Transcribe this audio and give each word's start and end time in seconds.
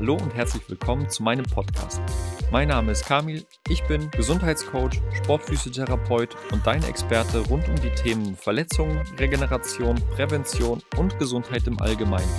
Hallo 0.00 0.14
und 0.14 0.34
herzlich 0.34 0.62
willkommen 0.66 1.10
zu 1.10 1.22
meinem 1.22 1.44
Podcast. 1.44 2.00
Mein 2.50 2.68
Name 2.68 2.92
ist 2.92 3.04
Kamil, 3.04 3.44
ich 3.68 3.82
bin 3.84 4.10
Gesundheitscoach, 4.12 4.98
Sportphysiotherapeut 5.12 6.34
und 6.52 6.66
dein 6.66 6.82
Experte 6.84 7.40
rund 7.40 7.68
um 7.68 7.74
die 7.76 7.90
Themen 7.90 8.34
Verletzungen, 8.34 9.02
Regeneration, 9.18 10.00
Prävention 10.16 10.82
und 10.96 11.18
Gesundheit 11.18 11.66
im 11.66 11.78
Allgemeinen. 11.82 12.32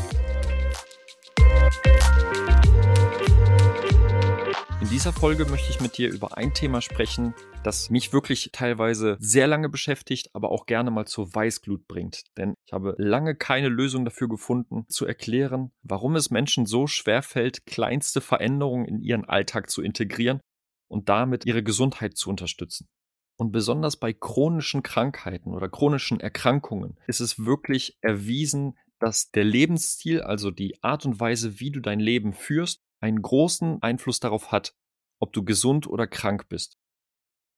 Dieser 4.91 5.13
Folge 5.13 5.45
möchte 5.45 5.69
ich 5.69 5.79
mit 5.79 5.97
dir 5.97 6.11
über 6.11 6.35
ein 6.37 6.53
Thema 6.53 6.81
sprechen, 6.81 7.33
das 7.63 7.89
mich 7.89 8.11
wirklich 8.11 8.49
teilweise 8.51 9.15
sehr 9.21 9.47
lange 9.47 9.69
beschäftigt, 9.69 10.29
aber 10.33 10.51
auch 10.51 10.65
gerne 10.65 10.91
mal 10.91 11.05
zur 11.05 11.33
Weißglut 11.33 11.87
bringt. 11.87 12.23
Denn 12.35 12.55
ich 12.65 12.73
habe 12.73 12.95
lange 12.97 13.35
keine 13.35 13.69
Lösung 13.69 14.03
dafür 14.03 14.27
gefunden, 14.27 14.85
zu 14.89 15.05
erklären, 15.05 15.71
warum 15.81 16.17
es 16.17 16.29
Menschen 16.29 16.65
so 16.65 16.87
schwer 16.87 17.21
fällt, 17.21 17.65
kleinste 17.65 18.19
Veränderungen 18.19 18.83
in 18.83 18.99
ihren 18.99 19.23
Alltag 19.23 19.69
zu 19.69 19.81
integrieren 19.81 20.41
und 20.89 21.07
damit 21.07 21.45
ihre 21.45 21.63
Gesundheit 21.63 22.17
zu 22.17 22.29
unterstützen. 22.29 22.89
Und 23.37 23.53
besonders 23.53 23.95
bei 23.95 24.11
chronischen 24.11 24.83
Krankheiten 24.83 25.53
oder 25.53 25.69
chronischen 25.69 26.19
Erkrankungen 26.19 26.97
ist 27.07 27.21
es 27.21 27.45
wirklich 27.45 27.97
erwiesen, 28.01 28.77
dass 28.99 29.31
der 29.31 29.45
Lebensstil, 29.45 30.21
also 30.21 30.51
die 30.51 30.83
Art 30.83 31.05
und 31.05 31.17
Weise, 31.17 31.61
wie 31.61 31.71
du 31.71 31.79
dein 31.79 32.01
Leben 32.01 32.33
führst, 32.33 32.81
einen 32.99 33.21
großen 33.21 33.81
Einfluss 33.81 34.19
darauf 34.19 34.51
hat, 34.51 34.75
ob 35.21 35.31
du 35.33 35.43
gesund 35.43 35.87
oder 35.87 36.07
krank 36.07 36.49
bist. 36.49 36.77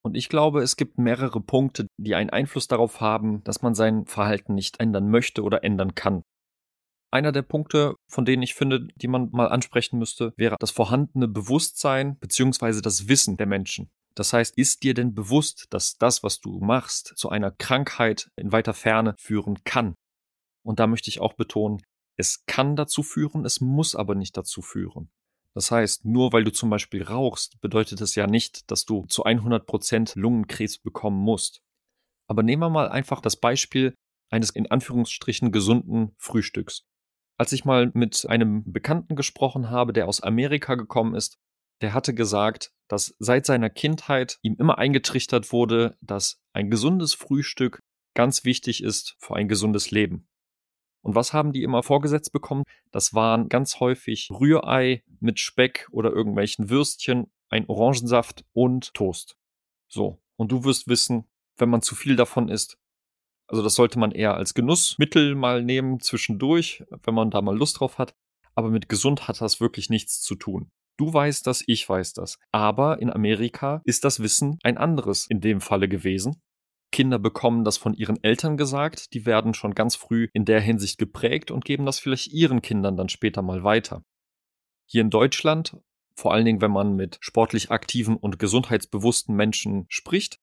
Und 0.05 0.15
ich 0.15 0.27
glaube, 0.27 0.61
es 0.61 0.75
gibt 0.75 0.97
mehrere 0.97 1.39
Punkte, 1.39 1.87
die 1.97 2.13
einen 2.13 2.29
Einfluss 2.29 2.67
darauf 2.67 2.99
haben, 2.99 3.43
dass 3.45 3.61
man 3.61 3.73
sein 3.73 4.05
Verhalten 4.05 4.53
nicht 4.53 4.79
ändern 4.79 5.09
möchte 5.09 5.43
oder 5.43 5.63
ändern 5.63 5.95
kann. 5.95 6.23
Einer 7.09 7.31
der 7.31 7.43
Punkte, 7.43 7.95
von 8.09 8.25
denen 8.25 8.43
ich 8.43 8.53
finde, 8.53 8.87
die 8.95 9.07
man 9.07 9.29
mal 9.31 9.47
ansprechen 9.47 9.99
müsste, 9.99 10.33
wäre 10.35 10.57
das 10.59 10.71
vorhandene 10.71 11.27
Bewusstsein 11.27 12.17
bzw. 12.17 12.81
das 12.81 13.07
Wissen 13.07 13.37
der 13.37 13.45
Menschen. 13.45 13.91
Das 14.15 14.33
heißt, 14.33 14.57
ist 14.57 14.83
dir 14.83 14.93
denn 14.93 15.13
bewusst, 15.15 15.67
dass 15.69 15.97
das, 15.97 16.21
was 16.21 16.41
du 16.41 16.59
machst, 16.59 17.13
zu 17.15 17.29
einer 17.29 17.51
Krankheit 17.51 18.29
in 18.35 18.51
weiter 18.51 18.73
Ferne 18.73 19.15
führen 19.17 19.63
kann? 19.63 19.95
Und 20.65 20.79
da 20.79 20.87
möchte 20.87 21.09
ich 21.09 21.21
auch 21.21 21.33
betonen, 21.33 21.81
es 22.17 22.45
kann 22.45 22.75
dazu 22.75 23.03
führen, 23.03 23.45
es 23.45 23.61
muss 23.61 23.95
aber 23.95 24.15
nicht 24.15 24.35
dazu 24.37 24.61
führen. 24.61 25.09
Das 25.55 25.69
heißt, 25.69 26.05
nur 26.05 26.33
weil 26.33 26.43
du 26.43 26.51
zum 26.51 26.69
Beispiel 26.69 27.03
rauchst, 27.03 27.61
bedeutet 27.61 28.01
es 28.01 28.15
ja 28.15 28.27
nicht, 28.27 28.69
dass 28.71 28.85
du 28.85 29.05
zu 29.05 29.23
100 29.23 29.65
Prozent 29.65 30.15
Lungenkrebs 30.15 30.79
bekommen 30.79 31.19
musst. 31.19 31.61
Aber 32.27 32.41
nehmen 32.41 32.63
wir 32.63 32.69
mal 32.69 32.89
einfach 32.89 33.21
das 33.21 33.35
Beispiel 33.35 33.93
eines 34.31 34.49
in 34.49 34.69
Anführungsstrichen 34.69 35.51
gesunden 35.51 36.15
Frühstücks. 36.17 36.85
Als 37.37 37.51
ich 37.51 37.65
mal 37.65 37.91
mit 37.93 38.25
einem 38.27 38.63
Bekannten 38.71 39.15
gesprochen 39.15 39.69
habe, 39.69 39.93
der 39.93 40.07
aus 40.07 40.21
Amerika 40.21 40.75
gekommen 40.75 41.13
ist, 41.15 41.37
der 41.81 41.93
hatte 41.93 42.13
gesagt, 42.13 42.71
dass 42.87 43.15
seit 43.19 43.45
seiner 43.45 43.69
Kindheit 43.69 44.39
ihm 44.41 44.55
immer 44.57 44.77
eingetrichtert 44.77 45.51
wurde, 45.51 45.97
dass 46.01 46.39
ein 46.53 46.69
gesundes 46.69 47.13
Frühstück 47.13 47.79
ganz 48.15 48.45
wichtig 48.45 48.83
ist 48.83 49.15
für 49.19 49.35
ein 49.35 49.47
gesundes 49.47 49.91
Leben. 49.91 50.27
Und 51.03 51.15
was 51.15 51.33
haben 51.33 51.51
die 51.51 51.63
immer 51.63 51.83
vorgesetzt 51.83 52.31
bekommen? 52.31 52.63
Das 52.91 53.13
waren 53.13 53.49
ganz 53.49 53.79
häufig 53.79 54.29
Rührei 54.31 55.03
mit 55.19 55.39
Speck 55.39 55.87
oder 55.91 56.11
irgendwelchen 56.11 56.69
Würstchen, 56.69 57.31
ein 57.49 57.67
Orangensaft 57.67 58.45
und 58.53 58.93
Toast. 58.93 59.37
So. 59.87 60.19
Und 60.35 60.51
du 60.51 60.63
wirst 60.63 60.87
wissen, 60.87 61.25
wenn 61.57 61.69
man 61.69 61.81
zu 61.81 61.93
viel 61.93 62.15
davon 62.15 62.49
isst, 62.49 62.79
also 63.47 63.61
das 63.61 63.75
sollte 63.75 63.99
man 63.99 64.11
eher 64.11 64.35
als 64.35 64.53
Genussmittel 64.53 65.35
mal 65.35 65.61
nehmen 65.63 65.99
zwischendurch, 65.99 66.83
wenn 67.03 67.13
man 67.13 67.29
da 67.29 67.41
mal 67.41 67.55
Lust 67.55 67.79
drauf 67.79 67.97
hat. 67.97 68.15
Aber 68.55 68.69
mit 68.69 68.89
gesund 68.89 69.27
hat 69.27 69.41
das 69.41 69.59
wirklich 69.59 69.89
nichts 69.89 70.21
zu 70.21 70.35
tun. 70.35 70.71
Du 70.97 71.11
weißt 71.11 71.45
das, 71.45 71.63
ich 71.67 71.87
weiß 71.87 72.13
das. 72.13 72.39
Aber 72.51 72.99
in 72.99 73.11
Amerika 73.11 73.81
ist 73.83 74.05
das 74.05 74.21
Wissen 74.21 74.57
ein 74.63 74.77
anderes 74.77 75.27
in 75.27 75.41
dem 75.41 75.59
Falle 75.59 75.87
gewesen. 75.87 76.41
Kinder 76.93 77.19
bekommen 77.19 77.65
das 77.65 77.75
von 77.75 77.93
ihren 77.93 78.23
Eltern 78.23 78.55
gesagt, 78.55 79.13
die 79.13 79.25
werden 79.25 79.53
schon 79.53 79.75
ganz 79.75 79.97
früh 79.97 80.29
in 80.31 80.45
der 80.45 80.61
Hinsicht 80.61 80.97
geprägt 80.97 81.51
und 81.51 81.65
geben 81.65 81.85
das 81.85 81.99
vielleicht 81.99 82.27
ihren 82.27 82.61
Kindern 82.61 82.95
dann 82.95 83.09
später 83.09 83.41
mal 83.41 83.65
weiter. 83.65 84.05
Hier 84.85 85.01
in 85.01 85.09
Deutschland, 85.09 85.75
vor 86.15 86.33
allen 86.33 86.45
Dingen 86.45 86.61
wenn 86.61 86.71
man 86.71 86.95
mit 86.95 87.17
sportlich 87.19 87.71
aktiven 87.71 88.15
und 88.15 88.39
gesundheitsbewussten 88.39 89.35
Menschen 89.35 89.85
spricht, 89.89 90.39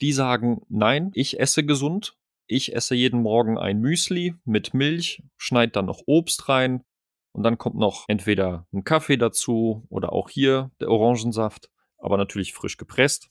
die 0.00 0.12
sagen, 0.12 0.62
nein, 0.68 1.10
ich 1.12 1.38
esse 1.38 1.66
gesund, 1.66 2.16
ich 2.46 2.74
esse 2.74 2.94
jeden 2.94 3.20
Morgen 3.20 3.58
ein 3.58 3.80
Müsli 3.80 4.34
mit 4.44 4.72
Milch, 4.72 5.22
schneid 5.36 5.76
dann 5.76 5.86
noch 5.86 6.02
Obst 6.06 6.48
rein 6.48 6.84
und 7.32 7.42
dann 7.42 7.58
kommt 7.58 7.76
noch 7.76 8.04
entweder 8.08 8.66
ein 8.72 8.84
Kaffee 8.84 9.16
dazu 9.16 9.84
oder 9.88 10.12
auch 10.12 10.30
hier 10.30 10.70
der 10.80 10.88
Orangensaft, 10.88 11.68
aber 11.98 12.16
natürlich 12.16 12.54
frisch 12.54 12.76
gepresst. 12.76 13.28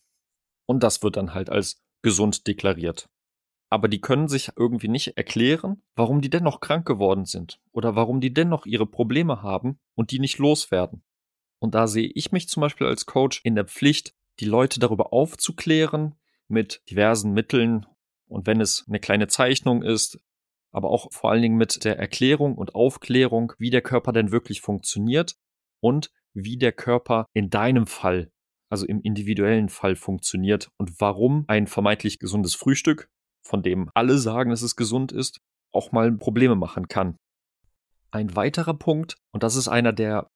Und 0.66 0.84
das 0.84 1.02
wird 1.02 1.18
dann 1.18 1.34
halt 1.34 1.50
als 1.50 1.81
gesund 2.02 2.48
deklariert. 2.48 3.10
Aber 3.70 3.88
die 3.88 4.02
können 4.02 4.28
sich 4.28 4.52
irgendwie 4.56 4.88
nicht 4.88 5.16
erklären, 5.18 5.84
warum 5.96 6.22
die 6.22 6.30
dennoch 6.30 6.60
krank 6.60 6.88
geworden 6.88 7.26
sind 7.26 7.60
oder 7.72 7.96
warum 7.96 8.20
die 8.20 8.34
dennoch 8.34 8.66
ihre 8.66 8.88
Probleme 8.88 9.44
haben 9.44 9.80
und 9.96 10.12
die 10.12 10.20
nicht 10.20 10.40
loswerden. 10.40 11.04
Und 11.60 11.76
da 11.76 11.88
sehe 11.88 12.10
ich 12.16 12.32
mich 12.32 12.48
zum 12.48 12.62
Beispiel 12.62 12.88
als 12.88 13.06
Coach 13.06 13.42
in 13.44 13.56
der 13.56 13.66
Pflicht, 13.66 14.16
die 14.40 14.46
Leute 14.46 14.80
darüber 14.80 15.14
aufzuklären 15.14 16.16
mit 16.48 16.82
diversen 16.90 17.34
Mitteln 17.34 17.86
und 18.28 18.48
wenn 18.48 18.62
es 18.62 18.86
eine 18.88 19.00
kleine 19.00 19.28
Zeichnung 19.28 19.84
ist, 19.84 20.20
aber 20.72 20.90
auch 20.90 21.12
vor 21.12 21.31
allen 21.31 21.42
Dingen 21.42 21.58
mit 21.58 21.84
der 21.84 21.98
Erklärung 21.98 22.56
und 22.56 22.76
Aufklärung, 22.76 23.54
wie 23.58 23.70
der 23.70 23.81
Körper 23.81 24.14
denn 24.14 24.31
wirklich 24.31 24.62
funktioniert 24.62 25.36
und 25.80 26.12
wie 26.34 26.58
der 26.58 26.72
Körper 26.72 27.26
in 27.34 27.50
deinem 27.50 27.88
Fall 27.88 28.31
also 28.69 28.85
im 28.85 29.02
individuellen 29.02 29.69
Fall 29.69 29.96
funktioniert 29.96 30.69
und 30.78 31.00
warum 31.00 31.46
ein 31.47 31.68
vermeintlich 31.68 32.19
gesundes 32.19 32.56
Frühstück, 32.56 33.09
von 33.41 33.63
dem 33.63 33.90
alle 33.94 34.18
sagen, 34.18 34.52
dass 34.52 34.62
es 34.62 34.75
gesund 34.75 35.12
ist, 35.12 35.40
auch 35.72 35.91
mal 35.91 36.12
Probleme 36.12 36.56
machen 36.56 36.88
kann. 36.88 37.18
Ein 38.12 38.35
weiterer 38.35 38.74
Punkt, 38.74 39.18
und 39.31 39.44
das 39.44 39.56
ist 39.56 39.68
einer, 39.68 39.94
der, 39.94 40.30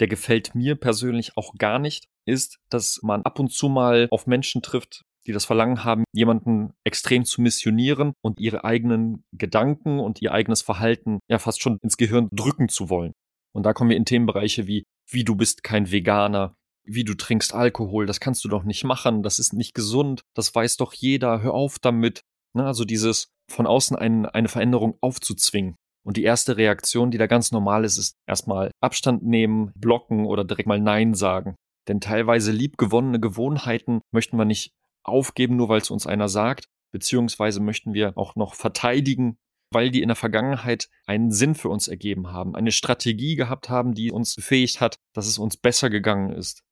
der 0.00 0.08
gefällt 0.08 0.54
mir 0.54 0.74
persönlich 0.74 1.36
auch 1.36 1.54
gar 1.54 1.78
nicht, 1.78 2.06
ist, 2.26 2.58
dass 2.68 3.00
man 3.02 3.22
ab 3.22 3.38
und 3.38 3.52
zu 3.52 3.68
mal 3.68 4.08
auf 4.10 4.26
Menschen 4.26 4.62
trifft, 4.62 5.04
die 5.26 5.32
das 5.32 5.44
Verlangen 5.44 5.84
haben, 5.84 6.04
jemanden 6.12 6.72
extrem 6.84 7.24
zu 7.24 7.40
missionieren 7.40 8.12
und 8.22 8.40
ihre 8.40 8.64
eigenen 8.64 9.24
Gedanken 9.32 10.00
und 10.00 10.20
ihr 10.20 10.32
eigenes 10.32 10.62
Verhalten 10.62 11.20
ja 11.28 11.38
fast 11.38 11.62
schon 11.62 11.78
ins 11.82 11.96
Gehirn 11.96 12.28
drücken 12.32 12.68
zu 12.68 12.90
wollen. 12.90 13.12
Und 13.54 13.64
da 13.64 13.72
kommen 13.72 13.90
wir 13.90 13.96
in 13.96 14.04
Themenbereiche 14.04 14.66
wie, 14.66 14.84
wie 15.08 15.24
du 15.24 15.36
bist 15.36 15.62
kein 15.62 15.90
Veganer, 15.90 16.56
wie 16.84 17.04
du 17.04 17.14
trinkst 17.14 17.54
Alkohol, 17.54 18.06
das 18.06 18.20
kannst 18.20 18.44
du 18.44 18.48
doch 18.48 18.64
nicht 18.64 18.84
machen, 18.84 19.22
das 19.22 19.38
ist 19.38 19.52
nicht 19.52 19.74
gesund, 19.74 20.22
das 20.34 20.54
weiß 20.54 20.76
doch 20.76 20.92
jeder, 20.92 21.42
hör 21.42 21.54
auf 21.54 21.78
damit. 21.78 22.22
Ne, 22.54 22.64
also 22.64 22.84
dieses 22.84 23.28
von 23.50 23.66
außen 23.66 23.96
ein, 23.96 24.26
eine 24.26 24.48
Veränderung 24.48 24.96
aufzuzwingen. 25.00 25.76
Und 26.04 26.16
die 26.16 26.24
erste 26.24 26.56
Reaktion, 26.56 27.10
die 27.10 27.18
da 27.18 27.26
ganz 27.26 27.52
normal 27.52 27.84
ist, 27.84 27.96
ist 27.96 28.16
erstmal 28.26 28.72
Abstand 28.80 29.22
nehmen, 29.22 29.72
blocken 29.76 30.26
oder 30.26 30.44
direkt 30.44 30.66
mal 30.66 30.80
Nein 30.80 31.14
sagen. 31.14 31.54
Denn 31.88 32.00
teilweise 32.00 32.52
liebgewonnene 32.52 33.20
Gewohnheiten 33.20 34.00
möchten 34.12 34.36
wir 34.36 34.44
nicht 34.44 34.72
aufgeben, 35.04 35.56
nur 35.56 35.68
weil 35.68 35.80
es 35.80 35.90
uns 35.90 36.06
einer 36.06 36.28
sagt, 36.28 36.66
beziehungsweise 36.92 37.60
möchten 37.60 37.94
wir 37.94 38.16
auch 38.16 38.36
noch 38.36 38.54
verteidigen, 38.54 39.36
weil 39.72 39.90
die 39.90 40.02
in 40.02 40.08
der 40.08 40.16
Vergangenheit 40.16 40.88
einen 41.06 41.30
Sinn 41.30 41.54
für 41.54 41.68
uns 41.68 41.88
ergeben 41.88 42.28
haben, 42.30 42.54
eine 42.54 42.72
Strategie 42.72 43.36
gehabt 43.36 43.68
haben, 43.68 43.94
die 43.94 44.12
uns 44.12 44.34
befähigt 44.34 44.80
hat, 44.80 44.96
dass 45.14 45.26
es 45.26 45.38
uns 45.38 45.56
besser 45.56 45.88
gegangen 45.88 46.30
ist. 46.30 46.62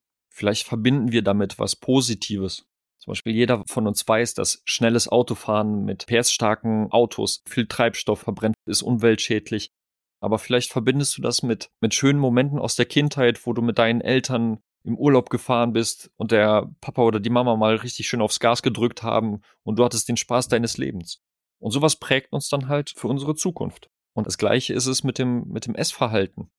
Vielleicht 0.41 0.67
verbinden 0.67 1.13
wir 1.13 1.21
damit 1.21 1.59
was 1.59 1.77
Positives. 1.77 2.65
Zum 2.97 3.11
Beispiel 3.11 3.35
jeder 3.35 3.63
von 3.67 3.87
uns 3.87 4.09
weiß, 4.09 4.33
dass 4.33 4.63
schnelles 4.65 5.07
Autofahren 5.07 5.85
mit 5.85 6.07
PS-starken 6.07 6.91
Autos 6.93 7.43
viel 7.45 7.67
Treibstoff 7.67 8.21
verbrennt, 8.21 8.57
ist 8.65 8.81
umweltschädlich. 8.81 9.71
Aber 10.19 10.39
vielleicht 10.39 10.73
verbindest 10.73 11.19
du 11.19 11.21
das 11.21 11.43
mit, 11.43 11.69
mit 11.83 11.93
schönen 11.93 12.19
Momenten 12.19 12.59
aus 12.59 12.75
der 12.75 12.87
Kindheit, 12.87 13.47
wo 13.47 13.53
du 13.53 13.61
mit 13.61 13.77
deinen 13.77 14.01
Eltern 14.01 14.63
im 14.83 14.97
Urlaub 14.97 15.29
gefahren 15.29 15.75
bist 15.75 16.11
und 16.17 16.33
der 16.33 16.75
Papa 16.81 17.03
oder 17.03 17.21
die 17.21 17.29
Mama 17.29 17.55
mal 17.57 17.75
richtig 17.75 18.09
schön 18.09 18.23
aufs 18.23 18.41
Gas 18.41 18.63
gedrückt 18.63 19.03
haben 19.03 19.43
und 19.63 19.79
du 19.79 19.85
hattest 19.85 20.09
den 20.09 20.17
Spaß 20.17 20.49
deines 20.49 20.79
Lebens. 20.79 21.21
Und 21.59 21.73
sowas 21.73 21.97
prägt 21.97 22.33
uns 22.33 22.49
dann 22.49 22.67
halt 22.67 22.95
für 22.97 23.09
unsere 23.09 23.35
Zukunft. 23.35 23.91
Und 24.15 24.27
das 24.27 24.39
Gleiche 24.39 24.73
ist 24.73 24.87
es 24.87 25.05
mit 25.05 25.19
dem, 25.19 25.47
mit 25.49 25.67
dem 25.67 25.75
Essverhalten. 25.75 26.51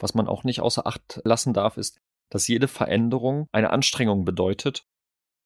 Was 0.00 0.14
man 0.14 0.26
auch 0.26 0.42
nicht 0.42 0.62
außer 0.62 0.84
Acht 0.84 1.20
lassen 1.22 1.54
darf, 1.54 1.76
ist, 1.76 2.00
dass 2.30 2.48
jede 2.48 2.68
Veränderung 2.68 3.46
eine 3.52 3.70
Anstrengung 3.70 4.24
bedeutet. 4.24 4.84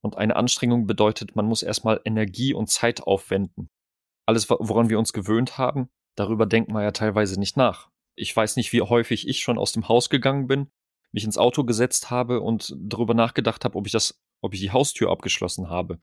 Und 0.03 0.17
eine 0.17 0.37
Anstrengung 0.37 0.87
bedeutet, 0.87 1.35
man 1.35 1.47
muss 1.47 1.63
erstmal 1.63 2.01
Energie 2.05 2.53
und 2.53 2.69
Zeit 2.69 3.03
aufwenden. 3.03 3.71
Alles, 4.27 4.49
woran 4.51 4.91
wir 4.91 4.99
uns 4.99 5.13
gewöhnt 5.13 5.59
haben, 5.59 5.89
darüber 6.17 6.47
denken 6.47 6.73
wir 6.73 6.83
ja 6.83 6.93
teilweise 6.93 7.39
nicht 7.39 7.57
nach. 7.57 7.91
Ich 8.17 8.35
weiß 8.35 8.57
nicht, 8.57 8.73
wie 8.73 8.83
häufig 8.83 9.27
ich 9.27 9.41
schon 9.41 9.59
aus 9.59 9.73
dem 9.73 9.89
Haus 9.89 10.11
gegangen 10.11 10.47
bin, 10.47 10.71
mich 11.13 11.25
ins 11.25 11.39
Auto 11.39 11.65
gesetzt 11.65 12.11
habe 12.11 12.41
und 12.41 12.75
darüber 12.79 13.15
nachgedacht 13.15 13.65
habe, 13.65 13.77
ob 13.77 13.87
ich 13.87 13.93
das, 13.93 14.21
ob 14.43 14.55
ich 14.55 14.61
die 14.61 14.73
Haustür 14.73 15.11
abgeschlossen 15.11 15.71
habe. 15.71 16.01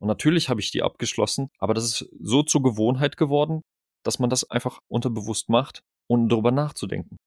Und 0.00 0.08
natürlich 0.08 0.48
habe 0.48 0.60
ich 0.60 0.70
die 0.70 0.82
abgeschlossen, 0.82 1.50
aber 1.58 1.74
das 1.74 1.84
ist 1.84 2.08
so 2.20 2.42
zur 2.42 2.62
Gewohnheit 2.62 3.16
geworden, 3.16 3.62
dass 4.02 4.18
man 4.18 4.30
das 4.30 4.50
einfach 4.50 4.80
unterbewusst 4.88 5.48
macht, 5.48 5.82
ohne 6.08 6.28
darüber 6.28 6.50
nachzudenken. 6.50 7.18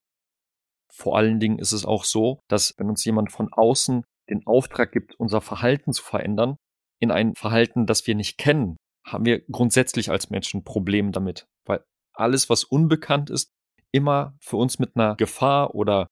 Vor 0.96 1.18
allen 1.18 1.42
Dingen 1.42 1.60
ist 1.60 1.74
es 1.74 1.86
auch 1.86 2.06
so, 2.06 2.40
dass 2.48 2.74
wenn 2.78 2.90
uns 2.90 3.04
jemand 3.04 3.32
von 3.32 3.52
außen 3.52 4.06
den 4.30 4.48
Auftrag 4.48 4.94
gibt, 4.94 5.16
unser 5.20 5.42
Verhalten 5.42 5.92
zu 5.92 6.02
verändern, 6.02 6.56
in 7.02 7.12
ein 7.12 7.36
Verhalten, 7.36 7.86
das 7.86 8.08
wir 8.08 8.16
nicht 8.16 8.38
kennen, 8.38 8.78
haben 9.06 9.26
wir 9.26 9.42
grundsätzlich 9.52 10.10
als 10.10 10.30
Menschen 10.30 10.62
ein 10.62 10.64
Problem 10.64 11.12
damit, 11.12 11.48
weil 11.66 11.84
alles, 12.14 12.50
was 12.50 12.64
unbekannt 12.64 13.30
ist, 13.30 13.52
immer 13.92 14.38
für 14.40 14.56
uns 14.56 14.80
mit 14.80 14.96
einer 14.96 15.16
Gefahr 15.16 15.76
oder 15.76 16.08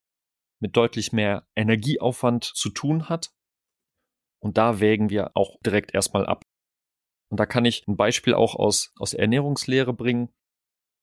mit 0.60 0.76
deutlich 0.76 1.14
mehr 1.14 1.48
Energieaufwand 1.56 2.44
zu 2.44 2.70
tun 2.70 3.08
hat. 3.08 3.32
Und 4.42 4.58
da 4.58 4.82
wägen 4.82 5.10
wir 5.10 5.32
auch 5.36 5.58
direkt 5.66 5.94
erstmal 5.94 6.26
ab. 6.26 6.44
Und 7.32 7.40
da 7.40 7.46
kann 7.46 7.64
ich 7.64 7.88
ein 7.88 7.96
Beispiel 7.96 8.34
auch 8.34 8.56
aus, 8.56 8.92
aus 9.00 9.14
Ernährungslehre 9.14 9.94
bringen. 9.94 10.30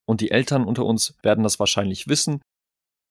Und 0.07 0.21
die 0.21 0.31
Eltern 0.31 0.65
unter 0.65 0.85
uns 0.85 1.17
werden 1.23 1.45
das 1.45 1.59
wahrscheinlich 1.59 2.09
wissen. 2.09 2.43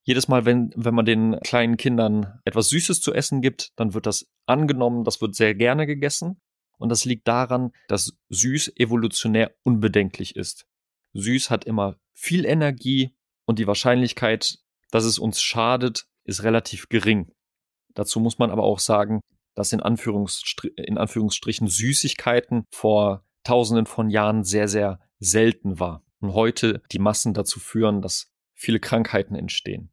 Jedes 0.10 0.28
Mal, 0.28 0.44
wenn, 0.44 0.74
wenn 0.76 0.96
man 0.96 1.06
den 1.06 1.40
kleinen 1.42 1.78
Kindern 1.78 2.42
etwas 2.44 2.70
Süßes 2.70 3.00
zu 3.00 3.14
essen 3.14 3.42
gibt, 3.44 3.74
dann 3.76 3.94
wird 3.94 4.08
das 4.08 4.26
angenommen, 4.48 5.04
das 5.04 5.22
wird 5.22 5.36
sehr 5.36 5.54
gerne 5.54 5.86
gegessen. 5.86 6.42
Und 6.80 6.90
das 6.90 7.06
liegt 7.06 7.28
daran, 7.28 7.74
dass 7.88 8.18
süß 8.30 8.74
evolutionär 8.78 9.54
unbedenklich 9.62 10.36
ist. 10.36 10.66
Süß 11.14 11.52
hat 11.52 11.64
immer 11.64 12.00
viel 12.16 12.46
Energie 12.46 13.16
und 13.46 13.60
die 13.60 13.68
Wahrscheinlichkeit, 13.68 14.58
dass 14.90 15.04
es 15.04 15.20
uns 15.20 15.44
schadet, 15.44 16.08
ist 16.24 16.42
relativ 16.42 16.90
gering. 16.90 17.32
Dazu 17.94 18.20
muss 18.20 18.40
man 18.40 18.50
aber 18.50 18.64
auch 18.64 18.80
sagen, 18.80 19.20
dass 19.54 19.74
in, 19.74 19.80
Anführungsstr 19.80 20.70
in 20.76 20.98
Anführungsstrichen 20.98 21.68
Süßigkeiten 21.68 22.64
vor 22.74 23.24
tausenden 23.44 23.86
von 23.86 24.10
Jahren 24.10 24.44
sehr, 24.44 24.68
sehr 24.70 25.02
selten 25.20 25.80
war. 25.80 26.04
Und 26.20 26.34
heute 26.34 26.82
die 26.92 26.98
Massen 26.98 27.36
dazu 27.36 27.60
führen, 27.60 28.02
dass 28.02 28.32
viele 28.56 28.80
Krankheiten 28.80 29.36
entstehen. 29.36 29.92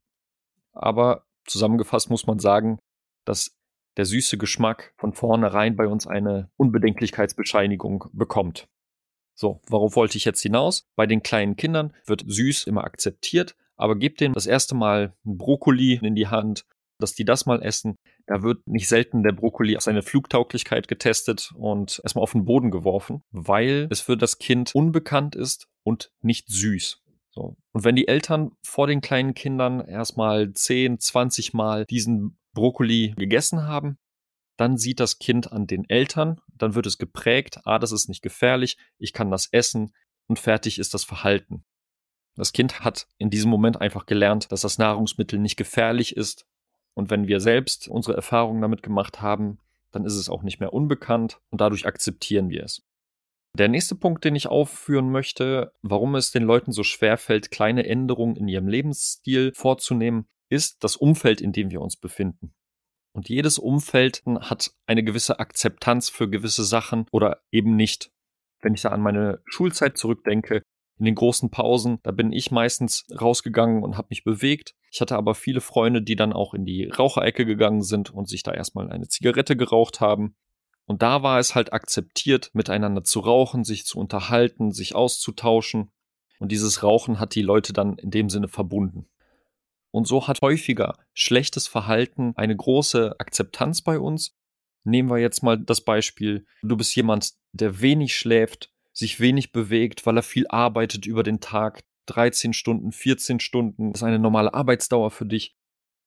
Aber 0.77 1.25
zusammengefasst 1.47 2.11
muss 2.11 2.27
man 2.27 2.39
sagen, 2.39 2.79
dass 3.25 3.57
der 3.97 4.05
süße 4.05 4.37
Geschmack 4.39 4.93
von 4.99 5.15
vornherein 5.15 5.75
bei 5.77 5.87
uns 5.89 6.07
eine 6.07 6.51
Unbedenklichkeitsbescheinigung 6.57 8.07
bekommt. 8.13 8.69
So, 9.35 9.61
worauf 9.69 9.97
wollte 9.97 10.19
ich 10.19 10.25
jetzt 10.25 10.43
hinaus? 10.43 10.87
Bei 10.97 11.07
den 11.07 11.23
kleinen 11.23 11.57
Kindern 11.57 11.95
wird 12.07 12.25
süß 12.27 12.65
immer 12.67 12.85
akzeptiert, 12.85 13.57
aber 13.77 13.97
gebt 13.97 14.21
denen 14.21 14.35
das 14.35 14.47
erste 14.47 14.75
Mal 14.75 15.15
ein 15.25 15.37
Brokkoli 15.37 16.01
in 16.03 16.15
die 16.15 16.29
Hand, 16.29 16.65
dass 16.99 17.15
die 17.15 17.25
das 17.25 17.45
mal 17.47 17.63
essen. 17.63 17.97
Da 18.27 18.43
wird 18.43 18.67
nicht 18.67 18.89
selten 18.89 19.23
der 19.23 19.33
Brokkoli 19.33 19.77
auf 19.77 19.83
seine 19.83 20.03
Flugtauglichkeit 20.03 20.89
getestet 20.89 21.53
und 21.55 22.01
erstmal 22.03 22.23
auf 22.23 22.33
den 22.33 22.45
Boden 22.45 22.71
geworfen, 22.71 23.23
weil 23.31 23.89
es 23.91 24.01
für 24.01 24.17
das 24.17 24.39
Kind 24.39 24.75
unbekannt 24.75 25.37
ist 25.37 25.69
und 25.85 26.11
nicht 26.23 26.49
süß. 26.49 27.03
So. 27.37 27.55
Und 27.73 27.85
wenn 27.85 27.97
die 27.97 28.09
Eltern 28.09 28.53
vor 28.63 28.87
den 28.87 29.03
kleinen 29.03 29.35
Kindern 29.35 29.87
erstmal 29.87 30.53
10, 30.53 30.99
20 30.99 31.53
Mal 31.53 31.85
diesen 31.85 32.39
Brokkoli 32.55 33.13
gegessen 33.17 33.69
haben, 33.69 33.99
dann 34.57 34.79
sieht 34.79 35.01
das 35.01 35.19
Kind 35.19 35.53
an 35.53 35.67
den 35.67 35.89
Eltern, 35.91 36.41
dann 36.55 36.75
wird 36.75 36.87
es 36.87 36.97
geprägt, 36.97 37.61
ah, 37.65 37.79
das 37.79 37.93
ist 37.93 38.09
nicht 38.09 38.23
gefährlich, 38.23 38.79
ich 38.99 39.13
kann 39.13 39.31
das 39.31 39.49
essen 39.53 39.93
und 40.29 40.39
fertig 40.39 40.79
ist 40.79 40.95
das 40.95 41.05
Verhalten. 41.05 41.63
Das 42.37 42.55
Kind 42.55 42.81
hat 42.81 43.07
in 43.19 43.29
diesem 43.29 43.51
Moment 43.51 43.83
einfach 43.83 44.07
gelernt, 44.07 44.51
dass 44.51 44.63
das 44.63 44.79
Nahrungsmittel 44.79 45.39
nicht 45.39 45.57
gefährlich 45.57 46.17
ist. 46.17 46.47
Und 46.95 47.11
wenn 47.11 47.27
wir 47.29 47.41
selbst 47.41 47.87
unsere 47.89 48.17
Erfahrungen 48.17 48.63
damit 48.63 48.83
gemacht 48.83 49.21
haben, 49.21 49.59
dann 49.93 50.07
ist 50.07 50.15
es 50.15 50.31
auch 50.31 50.43
nicht 50.43 50.59
mehr 50.59 50.73
unbekannt 50.73 51.39
und 51.51 51.61
dadurch 51.61 51.87
akzeptieren 51.87 52.49
wir 52.49 52.65
es. 52.65 52.86
Der 53.59 53.69
nächste 53.69 53.95
Punkt, 53.95 54.23
den 54.23 54.37
ich 54.37 54.49
aufführen 54.49 55.11
möchte, 55.11 55.73
warum 55.81 56.15
es 56.15 56.31
den 56.31 56.43
Leuten 56.43 56.73
so 56.73 56.83
schwer 56.83 57.17
fällt, 57.17 57.51
kleine 57.51 57.87
Änderungen 57.87 58.37
in 58.37 58.49
ihrem 58.49 58.69
Lebensstil 58.69 59.55
vorzunehmen, 59.55 60.27
ist 60.51 60.85
das 60.85 60.95
Umfeld, 60.95 61.41
in 61.41 61.53
dem 61.53 61.71
wir 61.71 61.81
uns 61.81 61.97
befinden. 61.97 62.55
Und 63.13 63.31
jedes 63.31 63.57
Umfeld 63.57 64.23
hat 64.27 64.73
eine 64.85 65.03
gewisse 65.03 65.39
Akzeptanz 65.41 66.11
für 66.11 66.29
gewisse 66.29 66.65
Sachen 66.65 67.07
oder 67.13 67.41
eben 67.51 67.77
nicht. 67.77 68.11
Wenn 68.61 68.75
ich 68.75 68.83
da 68.83 68.91
an 68.91 69.01
meine 69.01 69.41
Schulzeit 69.47 69.97
zurückdenke, 69.97 70.61
in 70.99 71.07
den 71.07 71.15
großen 71.15 71.51
Pausen, 71.51 71.99
da 72.03 72.11
bin 72.11 72.33
ich 72.33 72.51
meistens 72.51 73.07
rausgegangen 73.19 73.83
und 73.83 73.97
habe 73.97 74.09
mich 74.11 74.23
bewegt. 74.23 74.75
Ich 74.91 75.01
hatte 75.01 75.17
aber 75.17 75.35
viele 75.35 75.63
Freunde, 75.63 76.03
die 76.03 76.17
dann 76.17 76.35
auch 76.35 76.53
in 76.53 76.67
die 76.67 76.91
Raucherecke 76.91 77.47
gegangen 77.47 77.81
sind 77.81 78.11
und 78.11 78.29
sich 78.29 78.43
da 78.43 78.53
erstmal 78.53 78.91
eine 78.91 79.09
Zigarette 79.09 79.57
geraucht 79.57 80.03
haben. 80.03 80.37
Und 80.87 81.03
da 81.03 81.23
war 81.23 81.39
es 81.39 81.55
halt 81.55 81.73
akzeptiert, 81.73 82.51
miteinander 82.55 83.03
zu 83.03 83.21
rauchen, 83.21 83.65
sich 83.65 83.85
zu 83.85 83.99
unterhalten, 83.99 84.73
sich 84.73 84.95
auszutauschen. 84.95 85.91
Und 86.39 86.53
dieses 86.53 86.83
Rauchen 86.83 87.19
hat 87.19 87.35
die 87.35 87.43
Leute 87.43 87.73
dann 87.73 87.99
in 87.99 88.11
dem 88.11 88.31
Sinne 88.31 88.49
verbunden. 88.49 89.09
Und 89.91 90.07
so 90.07 90.29
hat 90.29 90.43
häufiger 90.43 90.99
schlechtes 91.13 91.67
Verhalten 91.67 92.35
eine 92.37 92.55
große 92.55 93.17
Akzeptanz 93.19 93.83
bei 93.83 93.99
uns. 93.99 94.37
Nehmen 94.85 95.11
wir 95.11 95.19
jetzt 95.19 95.43
mal 95.43 95.59
das 95.59 95.81
Beispiel, 95.81 96.47
du 96.63 96.77
bist 96.77 96.95
jemand, 96.95 97.33
der 97.53 97.81
wenig 97.81 98.15
schläft, 98.15 98.71
sich 98.93 99.19
wenig 99.19 99.53
bewegt, 99.53 100.07
weil 100.07 100.17
er 100.17 100.23
viel 100.23 100.47
arbeitet 100.49 101.07
über 101.07 101.23
den 101.23 101.41
Tag, 101.41 101.83
13 102.07 102.53
Stunden, 102.53 102.93
14 102.93 103.41
Stunden, 103.41 103.93
das 103.93 104.03
ist 104.03 104.07
eine 104.07 104.21
normale 104.21 104.55
Arbeitsdauer 104.55 105.11
für 105.11 105.27
dich. 105.27 105.56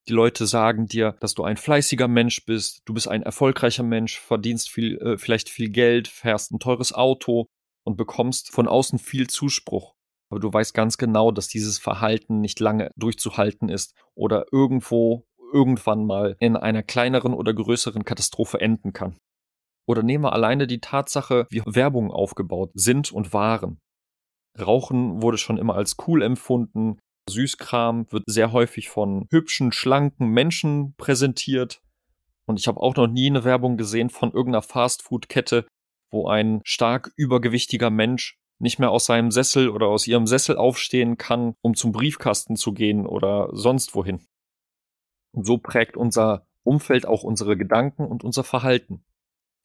Die 0.08 0.12
Leute 0.12 0.46
sagen 0.46 0.86
dir, 0.86 1.16
dass 1.20 1.34
du 1.34 1.44
ein 1.44 1.56
fleißiger 1.56 2.08
Mensch 2.08 2.44
bist, 2.44 2.82
du 2.84 2.94
bist 2.94 3.08
ein 3.08 3.22
erfolgreicher 3.22 3.82
Mensch, 3.82 4.18
verdienst 4.18 4.70
viel, 4.70 4.96
äh, 4.98 5.18
vielleicht 5.18 5.48
viel 5.48 5.70
Geld, 5.70 6.08
fährst 6.08 6.52
ein 6.52 6.58
teures 6.58 6.92
Auto 6.92 7.46
und 7.84 7.96
bekommst 7.96 8.52
von 8.52 8.66
außen 8.66 8.98
viel 8.98 9.28
Zuspruch 9.28 9.94
aber 10.30 10.40
du 10.40 10.52
weißt 10.52 10.74
ganz 10.74 10.96
genau, 10.96 11.32
dass 11.32 11.48
dieses 11.48 11.78
Verhalten 11.78 12.40
nicht 12.40 12.60
lange 12.60 12.90
durchzuhalten 12.96 13.68
ist 13.68 13.94
oder 14.14 14.46
irgendwo 14.52 15.26
irgendwann 15.52 16.06
mal 16.06 16.36
in 16.38 16.56
einer 16.56 16.84
kleineren 16.84 17.34
oder 17.34 17.52
größeren 17.52 18.04
Katastrophe 18.04 18.60
enden 18.60 18.92
kann. 18.92 19.18
Oder 19.88 20.04
nehmen 20.04 20.22
wir 20.22 20.32
alleine 20.32 20.68
die 20.68 20.80
Tatsache, 20.80 21.48
wie 21.50 21.62
Werbung 21.66 22.12
aufgebaut 22.12 22.70
sind 22.74 23.10
und 23.10 23.32
waren. 23.32 23.80
Rauchen 24.58 25.20
wurde 25.20 25.38
schon 25.38 25.58
immer 25.58 25.74
als 25.74 25.96
cool 26.06 26.22
empfunden. 26.22 26.98
Süßkram 27.30 28.06
wird 28.12 28.24
sehr 28.26 28.52
häufig 28.52 28.90
von 28.90 29.26
hübschen, 29.30 29.72
schlanken 29.72 30.28
Menschen 30.28 30.94
präsentiert. 30.96 31.80
Und 32.44 32.60
ich 32.60 32.68
habe 32.68 32.80
auch 32.80 32.96
noch 32.96 33.06
nie 33.06 33.28
eine 33.28 33.44
Werbung 33.44 33.76
gesehen 33.76 34.10
von 34.10 34.32
irgendeiner 34.32 34.62
Fastfood-Kette, 34.62 35.66
wo 36.10 36.28
ein 36.28 36.60
stark 36.64 37.12
übergewichtiger 37.16 37.90
Mensch 37.90 38.38
nicht 38.58 38.78
mehr 38.78 38.90
aus 38.90 39.06
seinem 39.06 39.30
Sessel 39.30 39.70
oder 39.70 39.86
aus 39.86 40.06
ihrem 40.06 40.26
Sessel 40.26 40.56
aufstehen 40.56 41.16
kann, 41.16 41.54
um 41.62 41.74
zum 41.74 41.92
Briefkasten 41.92 42.56
zu 42.56 42.72
gehen 42.72 43.06
oder 43.06 43.48
sonst 43.52 43.94
wohin. 43.94 44.20
Und 45.32 45.46
so 45.46 45.58
prägt 45.58 45.96
unser 45.96 46.46
Umfeld 46.62 47.06
auch 47.06 47.22
unsere 47.22 47.56
Gedanken 47.56 48.06
und 48.06 48.22
unser 48.22 48.44
Verhalten. 48.44 49.02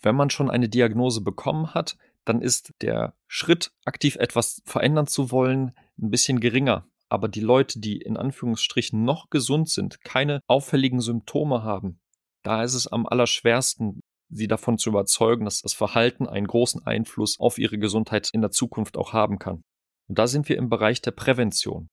Wenn 0.01 0.15
man 0.15 0.29
schon 0.29 0.49
eine 0.49 0.69
Diagnose 0.69 1.21
bekommen 1.21 1.73
hat, 1.73 1.97
dann 2.23 2.41
ist 2.41 2.73
der 2.81 3.15
Schritt, 3.27 3.71
aktiv 3.83 4.15
etwas 4.15 4.61
verändern 4.65 5.07
zu 5.07 5.31
wollen, 5.31 5.75
ein 5.97 6.09
bisschen 6.09 6.39
geringer. 6.39 6.87
Aber 7.09 7.27
die 7.27 7.41
Leute, 7.41 7.79
die 7.79 7.97
in 7.97 8.17
Anführungsstrichen 8.17 9.03
noch 9.03 9.29
gesund 9.29 9.69
sind, 9.69 10.01
keine 10.01 10.41
auffälligen 10.47 11.01
Symptome 11.01 11.63
haben, 11.63 11.99
da 12.43 12.63
ist 12.63 12.73
es 12.73 12.87
am 12.87 13.05
allerschwersten, 13.05 14.01
sie 14.29 14.47
davon 14.47 14.77
zu 14.77 14.89
überzeugen, 14.89 15.45
dass 15.45 15.61
das 15.61 15.73
Verhalten 15.73 16.27
einen 16.27 16.47
großen 16.47 16.85
Einfluss 16.85 17.39
auf 17.39 17.57
ihre 17.57 17.77
Gesundheit 17.77 18.29
in 18.33 18.41
der 18.41 18.51
Zukunft 18.51 18.97
auch 18.97 19.13
haben 19.13 19.39
kann. 19.39 19.61
Und 20.07 20.19
da 20.19 20.27
sind 20.27 20.49
wir 20.49 20.57
im 20.57 20.69
Bereich 20.69 21.01
der 21.01 21.11
Prävention. 21.11 21.87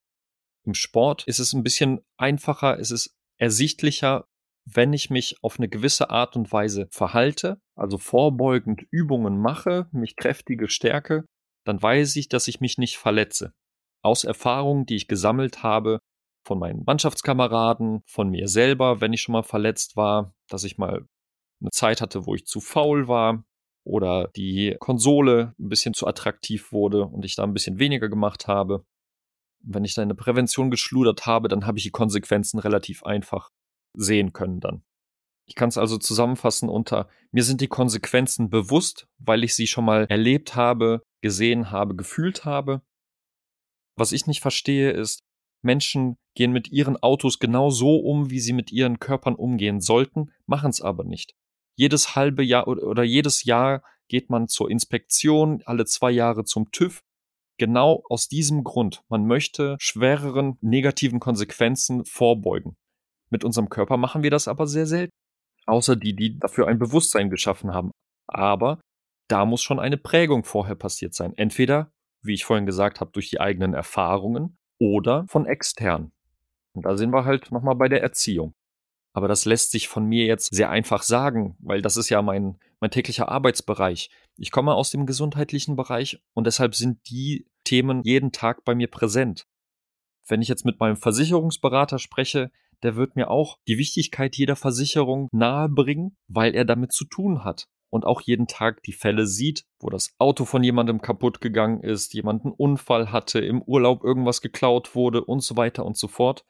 Im 0.64 0.74
Sport 0.74 1.24
ist 1.26 1.40
es 1.40 1.52
ein 1.52 1.62
bisschen 1.62 2.00
einfacher, 2.16 2.78
es 2.78 2.90
ist 2.90 3.14
ersichtlicher, 3.38 4.26
wenn 4.64 4.92
ich 4.92 5.10
mich 5.10 5.36
auf 5.42 5.58
eine 5.58 5.68
gewisse 5.68 6.10
Art 6.10 6.36
und 6.36 6.52
Weise 6.52 6.86
verhalte, 6.90 7.60
also 7.74 7.98
vorbeugend 7.98 8.82
Übungen 8.90 9.38
mache, 9.38 9.88
mich 9.90 10.14
kräftige 10.16 10.68
stärke, 10.68 11.24
dann 11.64 11.82
weiß 11.82 12.16
ich, 12.16 12.28
dass 12.28 12.48
ich 12.48 12.60
mich 12.60 12.78
nicht 12.78 12.98
verletze. 12.98 13.52
Aus 14.02 14.24
Erfahrungen, 14.24 14.86
die 14.86 14.96
ich 14.96 15.08
gesammelt 15.08 15.62
habe, 15.62 15.98
von 16.44 16.58
meinen 16.58 16.82
Mannschaftskameraden, 16.84 18.02
von 18.06 18.28
mir 18.28 18.48
selber, 18.48 19.00
wenn 19.00 19.12
ich 19.12 19.22
schon 19.22 19.32
mal 19.32 19.42
verletzt 19.42 19.96
war, 19.96 20.34
dass 20.48 20.64
ich 20.64 20.76
mal 20.76 21.06
eine 21.60 21.70
Zeit 21.70 22.00
hatte, 22.00 22.26
wo 22.26 22.34
ich 22.34 22.46
zu 22.46 22.60
faul 22.60 23.06
war 23.06 23.44
oder 23.84 24.28
die 24.36 24.76
Konsole 24.80 25.54
ein 25.58 25.68
bisschen 25.68 25.94
zu 25.94 26.06
attraktiv 26.06 26.72
wurde 26.72 27.06
und 27.06 27.24
ich 27.24 27.36
da 27.36 27.44
ein 27.44 27.54
bisschen 27.54 27.78
weniger 27.78 28.08
gemacht 28.08 28.48
habe. 28.48 28.84
Wenn 29.64 29.84
ich 29.84 29.94
da 29.94 30.02
eine 30.02 30.16
Prävention 30.16 30.70
geschludert 30.70 31.26
habe, 31.26 31.48
dann 31.48 31.66
habe 31.66 31.78
ich 31.78 31.84
die 31.84 31.90
Konsequenzen 31.90 32.58
relativ 32.58 33.04
einfach 33.04 33.50
sehen 33.94 34.32
können 34.32 34.60
dann. 34.60 34.82
Ich 35.48 35.54
kann 35.54 35.68
es 35.68 35.78
also 35.78 35.98
zusammenfassen 35.98 36.68
unter 36.68 37.08
mir 37.30 37.44
sind 37.44 37.60
die 37.60 37.68
Konsequenzen 37.68 38.48
bewusst, 38.50 39.06
weil 39.18 39.44
ich 39.44 39.54
sie 39.54 39.66
schon 39.66 39.84
mal 39.84 40.06
erlebt 40.08 40.56
habe, 40.56 41.02
gesehen 41.20 41.70
habe, 41.70 41.94
gefühlt 41.94 42.44
habe. 42.44 42.82
Was 43.96 44.12
ich 44.12 44.26
nicht 44.26 44.40
verstehe 44.40 44.90
ist, 44.90 45.20
Menschen 45.62 46.16
gehen 46.34 46.52
mit 46.52 46.72
ihren 46.72 46.96
Autos 46.96 47.38
genau 47.38 47.70
so 47.70 47.96
um, 47.96 48.30
wie 48.30 48.40
sie 48.40 48.52
mit 48.52 48.72
ihren 48.72 48.98
Körpern 48.98 49.34
umgehen 49.34 49.80
sollten, 49.80 50.32
machen 50.46 50.70
es 50.70 50.80
aber 50.80 51.04
nicht 51.04 51.34
jedes 51.76 52.16
halbe 52.16 52.42
Jahr 52.42 52.68
oder 52.68 53.02
jedes 53.02 53.44
Jahr 53.44 53.82
geht 54.08 54.30
man 54.30 54.48
zur 54.48 54.70
Inspektion, 54.70 55.62
alle 55.64 55.84
zwei 55.86 56.10
Jahre 56.10 56.44
zum 56.44 56.70
TÜV. 56.70 57.02
Genau 57.58 58.02
aus 58.08 58.28
diesem 58.28 58.64
Grund. 58.64 59.02
Man 59.08 59.26
möchte 59.26 59.76
schwereren 59.78 60.58
negativen 60.60 61.20
Konsequenzen 61.20 62.04
vorbeugen. 62.04 62.76
Mit 63.30 63.44
unserem 63.44 63.68
Körper 63.68 63.96
machen 63.96 64.22
wir 64.22 64.30
das 64.30 64.48
aber 64.48 64.66
sehr 64.66 64.86
selten. 64.86 65.12
Außer 65.66 65.96
die, 65.96 66.14
die 66.14 66.38
dafür 66.38 66.66
ein 66.66 66.78
Bewusstsein 66.78 67.30
geschaffen 67.30 67.72
haben. 67.72 67.92
Aber 68.26 68.80
da 69.28 69.44
muss 69.44 69.62
schon 69.62 69.78
eine 69.78 69.96
Prägung 69.96 70.44
vorher 70.44 70.74
passiert 70.74 71.14
sein. 71.14 71.34
Entweder, 71.36 71.91
wie 72.22 72.34
ich 72.34 72.44
vorhin 72.44 72.66
gesagt 72.66 73.00
habe, 73.00 73.10
durch 73.12 73.30
die 73.30 73.40
eigenen 73.40 73.74
Erfahrungen 73.74 74.56
oder 74.78 75.26
von 75.28 75.46
extern. 75.46 76.12
Und 76.72 76.86
da 76.86 76.96
sind 76.96 77.12
wir 77.12 77.24
halt 77.24 77.50
nochmal 77.52 77.74
bei 77.74 77.88
der 77.88 78.02
Erziehung. 78.02 78.54
Aber 79.12 79.28
das 79.28 79.44
lässt 79.44 79.72
sich 79.72 79.88
von 79.88 80.06
mir 80.06 80.24
jetzt 80.24 80.54
sehr 80.54 80.70
einfach 80.70 81.02
sagen, 81.02 81.56
weil 81.58 81.82
das 81.82 81.96
ist 81.96 82.08
ja 82.08 82.22
mein, 82.22 82.58
mein 82.80 82.90
täglicher 82.90 83.28
Arbeitsbereich. 83.28 84.10
Ich 84.38 84.50
komme 84.50 84.74
aus 84.74 84.90
dem 84.90 85.04
gesundheitlichen 85.04 85.76
Bereich 85.76 86.22
und 86.32 86.46
deshalb 86.46 86.74
sind 86.74 87.10
die 87.10 87.46
Themen 87.64 88.02
jeden 88.04 88.32
Tag 88.32 88.64
bei 88.64 88.74
mir 88.74 88.88
präsent. 88.88 89.46
Wenn 90.26 90.40
ich 90.40 90.48
jetzt 90.48 90.64
mit 90.64 90.80
meinem 90.80 90.96
Versicherungsberater 90.96 91.98
spreche, 91.98 92.50
der 92.82 92.96
wird 92.96 93.14
mir 93.14 93.30
auch 93.30 93.58
die 93.68 93.76
Wichtigkeit 93.76 94.34
jeder 94.36 94.56
Versicherung 94.56 95.28
nahebringen, 95.30 96.16
weil 96.28 96.54
er 96.54 96.64
damit 96.64 96.92
zu 96.92 97.04
tun 97.04 97.44
hat 97.44 97.68
und 97.92 98.06
auch 98.06 98.22
jeden 98.22 98.46
Tag 98.46 98.82
die 98.84 98.92
Fälle 98.92 99.26
sieht, 99.26 99.66
wo 99.78 99.90
das 99.90 100.14
Auto 100.18 100.46
von 100.46 100.64
jemandem 100.64 101.02
kaputt 101.02 101.42
gegangen 101.42 101.82
ist, 101.82 102.14
jemand 102.14 102.44
einen 102.44 102.54
Unfall 102.54 103.12
hatte, 103.12 103.38
im 103.40 103.60
Urlaub 103.60 104.02
irgendwas 104.02 104.40
geklaut 104.40 104.94
wurde 104.94 105.22
und 105.22 105.40
so 105.40 105.56
weiter 105.58 105.84
und 105.84 105.98
so 105.98 106.08
fort. 106.08 106.46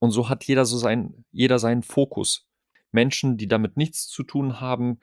Und 0.00 0.10
so 0.10 0.28
hat 0.28 0.44
jeder 0.44 0.64
so 0.64 0.76
sein, 0.76 1.24
jeder 1.30 1.60
seinen 1.60 1.84
Fokus. 1.84 2.48
Menschen, 2.90 3.36
die 3.36 3.46
damit 3.46 3.76
nichts 3.76 4.08
zu 4.08 4.24
tun 4.24 4.60
haben, 4.60 4.98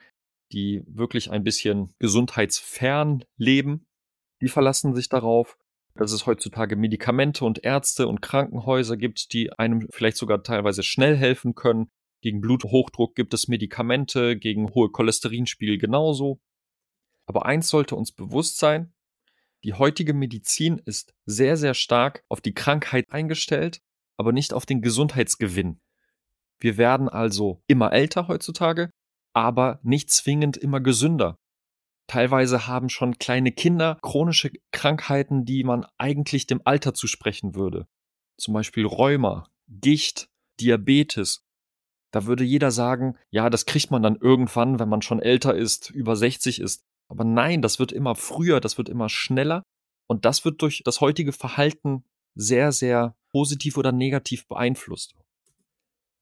die 0.52 0.82
wirklich 0.86 1.30
ein 1.30 1.44
bisschen 1.44 1.94
gesundheitsfern 1.98 3.24
leben, 3.38 3.86
die 4.42 4.48
verlassen 4.48 4.94
sich 4.94 5.08
darauf, 5.08 5.56
dass 5.94 6.12
es 6.12 6.26
heutzutage 6.26 6.76
Medikamente 6.76 7.44
und 7.44 7.64
Ärzte 7.64 8.06
und 8.06 8.20
Krankenhäuser 8.20 8.98
gibt, 8.98 9.32
die 9.32 9.50
einem 9.52 9.86
vielleicht 9.90 10.18
sogar 10.18 10.42
teilweise 10.42 10.82
schnell 10.82 11.16
helfen 11.16 11.54
können. 11.54 11.88
Gegen 12.24 12.40
Bluthochdruck 12.40 13.14
gibt 13.14 13.34
es 13.34 13.46
Medikamente, 13.46 14.36
gegen 14.36 14.74
hohe 14.74 14.90
Cholesterinspiegel 14.90 15.78
genauso. 15.78 16.40
Aber 17.26 17.46
eins 17.46 17.68
sollte 17.68 17.94
uns 17.94 18.10
bewusst 18.10 18.58
sein, 18.58 18.92
die 19.62 19.74
heutige 19.74 20.12
Medizin 20.12 20.82
ist 20.84 21.14
sehr, 21.24 21.56
sehr 21.56 21.74
stark 21.74 22.24
auf 22.28 22.40
die 22.40 22.52
Krankheit 22.52 23.06
eingestellt 23.10 23.80
aber 24.16 24.32
nicht 24.32 24.52
auf 24.52 24.66
den 24.66 24.82
Gesundheitsgewinn. 24.82 25.80
Wir 26.60 26.76
werden 26.76 27.08
also 27.08 27.62
immer 27.66 27.92
älter 27.92 28.28
heutzutage, 28.28 28.90
aber 29.32 29.80
nicht 29.82 30.10
zwingend 30.10 30.56
immer 30.56 30.80
gesünder. 30.80 31.38
Teilweise 32.06 32.66
haben 32.66 32.90
schon 32.90 33.18
kleine 33.18 33.50
Kinder 33.50 33.98
chronische 34.02 34.52
Krankheiten, 34.72 35.44
die 35.44 35.64
man 35.64 35.86
eigentlich 35.98 36.46
dem 36.46 36.60
Alter 36.64 36.94
zusprechen 36.94 37.54
würde. 37.54 37.86
Zum 38.36 38.54
Beispiel 38.54 38.86
Rheuma, 38.86 39.48
Gicht, 39.68 40.28
Diabetes. 40.60 41.43
Da 42.14 42.26
würde 42.26 42.44
jeder 42.44 42.70
sagen, 42.70 43.16
ja, 43.30 43.50
das 43.50 43.66
kriegt 43.66 43.90
man 43.90 44.00
dann 44.00 44.14
irgendwann, 44.14 44.78
wenn 44.78 44.88
man 44.88 45.02
schon 45.02 45.20
älter 45.20 45.52
ist, 45.56 45.90
über 45.90 46.14
60 46.14 46.60
ist. 46.60 46.84
Aber 47.08 47.24
nein, 47.24 47.60
das 47.60 47.80
wird 47.80 47.90
immer 47.90 48.14
früher, 48.14 48.60
das 48.60 48.78
wird 48.78 48.88
immer 48.88 49.08
schneller. 49.08 49.64
Und 50.06 50.24
das 50.24 50.44
wird 50.44 50.62
durch 50.62 50.82
das 50.84 51.00
heutige 51.00 51.32
Verhalten 51.32 52.04
sehr, 52.36 52.70
sehr 52.70 53.16
positiv 53.32 53.76
oder 53.76 53.90
negativ 53.90 54.46
beeinflusst. 54.46 55.16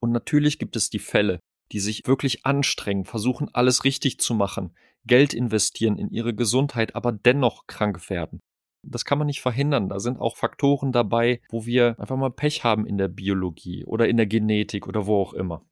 Und 0.00 0.12
natürlich 0.12 0.58
gibt 0.58 0.76
es 0.76 0.88
die 0.88 0.98
Fälle, 0.98 1.40
die 1.72 1.80
sich 1.80 2.06
wirklich 2.06 2.46
anstrengen, 2.46 3.04
versuchen 3.04 3.50
alles 3.52 3.84
richtig 3.84 4.18
zu 4.18 4.32
machen, 4.32 4.74
Geld 5.04 5.34
investieren 5.34 5.98
in 5.98 6.10
ihre 6.10 6.34
Gesundheit, 6.34 6.96
aber 6.96 7.12
dennoch 7.12 7.66
krank 7.66 8.08
werden. 8.08 8.40
Das 8.82 9.04
kann 9.04 9.18
man 9.18 9.26
nicht 9.26 9.42
verhindern. 9.42 9.90
Da 9.90 10.00
sind 10.00 10.18
auch 10.18 10.36
Faktoren 10.38 10.90
dabei, 10.90 11.42
wo 11.50 11.66
wir 11.66 12.00
einfach 12.00 12.16
mal 12.16 12.30
Pech 12.30 12.64
haben 12.64 12.86
in 12.86 12.96
der 12.96 13.08
Biologie 13.08 13.84
oder 13.84 14.08
in 14.08 14.16
der 14.16 14.26
Genetik 14.26 14.88
oder 14.88 15.04
wo 15.06 15.20
auch 15.20 15.34
immer. 15.34 15.66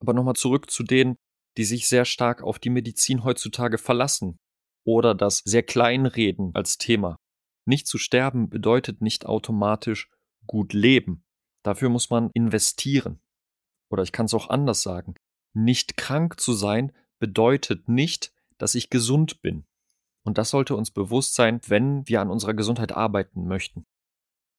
Aber 0.00 0.12
nochmal 0.12 0.36
zurück 0.36 0.70
zu 0.70 0.82
denen, 0.82 1.16
die 1.56 1.64
sich 1.64 1.88
sehr 1.88 2.04
stark 2.04 2.42
auf 2.42 2.58
die 2.58 2.70
Medizin 2.70 3.24
heutzutage 3.24 3.78
verlassen 3.78 4.38
oder 4.86 5.14
das 5.14 5.38
sehr 5.38 5.62
kleinreden 5.62 6.52
als 6.54 6.78
Thema. 6.78 7.16
Nicht 7.66 7.86
zu 7.86 7.98
sterben 7.98 8.48
bedeutet 8.48 9.02
nicht 9.02 9.26
automatisch 9.26 10.10
gut 10.46 10.72
leben. 10.72 11.24
Dafür 11.64 11.88
muss 11.88 12.10
man 12.10 12.30
investieren. 12.32 13.20
Oder 13.90 14.02
ich 14.02 14.12
kann 14.12 14.26
es 14.26 14.34
auch 14.34 14.48
anders 14.48 14.82
sagen. 14.82 15.14
Nicht 15.54 15.96
krank 15.96 16.40
zu 16.40 16.52
sein 16.52 16.92
bedeutet 17.18 17.88
nicht, 17.88 18.32
dass 18.58 18.74
ich 18.74 18.90
gesund 18.90 19.42
bin. 19.42 19.66
Und 20.24 20.38
das 20.38 20.50
sollte 20.50 20.76
uns 20.76 20.90
bewusst 20.90 21.34
sein, 21.34 21.60
wenn 21.66 22.06
wir 22.06 22.20
an 22.20 22.30
unserer 22.30 22.54
Gesundheit 22.54 22.92
arbeiten 22.92 23.46
möchten. 23.46 23.84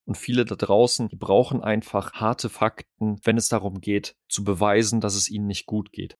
Und 0.06 0.16
viele 0.16 0.44
da 0.44 0.56
draußen, 0.56 1.08
die 1.08 1.16
brauchen 1.16 1.62
einfach 1.62 2.14
harte 2.14 2.48
Fakten, 2.48 3.20
wenn 3.24 3.36
es 3.36 3.48
darum 3.48 3.80
geht, 3.80 4.16
zu 4.28 4.44
beweisen, 4.44 5.00
dass 5.00 5.14
es 5.14 5.30
ihnen 5.30 5.46
nicht 5.46 5.66
gut 5.66 5.92
geht. 5.92 6.16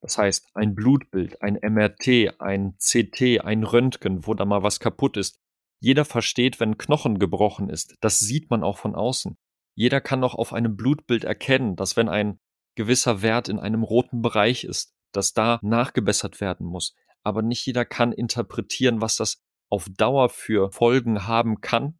Das 0.00 0.18
heißt, 0.18 0.48
ein 0.54 0.74
Blutbild, 0.74 1.42
ein 1.42 1.58
MRT, 1.60 2.40
ein 2.40 2.76
CT, 2.78 3.44
ein 3.44 3.64
Röntgen, 3.64 4.26
wo 4.26 4.34
da 4.34 4.44
mal 4.44 4.62
was 4.62 4.80
kaputt 4.80 5.16
ist, 5.16 5.38
jeder 5.80 6.04
versteht, 6.04 6.60
wenn 6.60 6.78
Knochen 6.78 7.18
gebrochen 7.18 7.68
ist. 7.68 7.96
Das 8.00 8.18
sieht 8.18 8.50
man 8.50 8.62
auch 8.62 8.78
von 8.78 8.94
außen. 8.94 9.36
Jeder 9.74 10.00
kann 10.00 10.20
noch 10.20 10.34
auf 10.34 10.52
einem 10.52 10.76
Blutbild 10.76 11.24
erkennen, 11.24 11.76
dass 11.76 11.96
wenn 11.96 12.08
ein 12.08 12.40
gewisser 12.74 13.22
Wert 13.22 13.48
in 13.48 13.58
einem 13.58 13.82
roten 13.82 14.22
Bereich 14.22 14.64
ist, 14.64 14.92
dass 15.12 15.32
da 15.32 15.58
nachgebessert 15.62 16.40
werden 16.40 16.66
muss. 16.66 16.94
Aber 17.22 17.42
nicht 17.42 17.64
jeder 17.66 17.84
kann 17.84 18.12
interpretieren, 18.12 19.00
was 19.00 19.16
das 19.16 19.40
auf 19.68 19.86
Dauer 19.96 20.28
für 20.28 20.70
Folgen 20.72 21.26
haben 21.26 21.60
kann, 21.60 21.97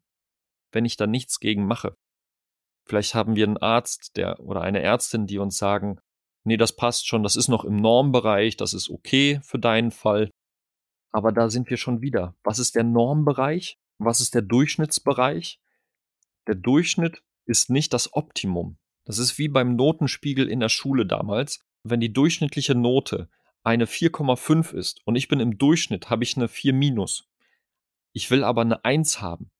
wenn 0.71 0.85
ich 0.85 0.97
da 0.97 1.07
nichts 1.07 1.39
gegen 1.39 1.65
mache. 1.65 1.95
Vielleicht 2.85 3.13
haben 3.15 3.35
wir 3.35 3.45
einen 3.45 3.57
Arzt, 3.57 4.17
der 4.17 4.39
oder 4.39 4.61
eine 4.61 4.81
Ärztin, 4.81 5.27
die 5.27 5.37
uns 5.37 5.57
sagen, 5.57 5.99
nee, 6.43 6.57
das 6.57 6.75
passt 6.75 7.07
schon, 7.07 7.23
das 7.23 7.35
ist 7.35 7.47
noch 7.47 7.63
im 7.63 7.75
Normbereich, 7.75 8.57
das 8.57 8.73
ist 8.73 8.89
okay 8.89 9.39
für 9.43 9.59
deinen 9.59 9.91
Fall. 9.91 10.31
Aber 11.11 11.31
da 11.31 11.49
sind 11.49 11.69
wir 11.69 11.77
schon 11.77 12.01
wieder. 12.01 12.35
Was 12.43 12.59
ist 12.59 12.75
der 12.75 12.83
Normbereich? 12.83 13.77
Was 13.97 14.21
ist 14.21 14.33
der 14.33 14.41
Durchschnittsbereich? 14.41 15.59
Der 16.47 16.55
Durchschnitt 16.55 17.21
ist 17.45 17.69
nicht 17.69 17.93
das 17.93 18.13
Optimum. 18.13 18.77
Das 19.05 19.17
ist 19.17 19.37
wie 19.37 19.49
beim 19.49 19.75
Notenspiegel 19.75 20.47
in 20.47 20.59
der 20.59 20.69
Schule 20.69 21.05
damals. 21.05 21.59
Wenn 21.83 21.99
die 21.99 22.13
durchschnittliche 22.13 22.75
Note 22.75 23.29
eine 23.63 23.85
4,5 23.85 24.73
ist 24.73 25.05
und 25.05 25.15
ich 25.15 25.27
bin 25.27 25.39
im 25.39 25.57
Durchschnitt, 25.57 26.09
habe 26.09 26.23
ich 26.23 26.37
eine 26.37 26.47
4 26.47 26.73
minus. 26.73 27.27
Ich 28.13 28.29
will 28.31 28.43
aber 28.43 28.61
eine 28.61 28.83
1 28.85 29.21
haben. 29.21 29.51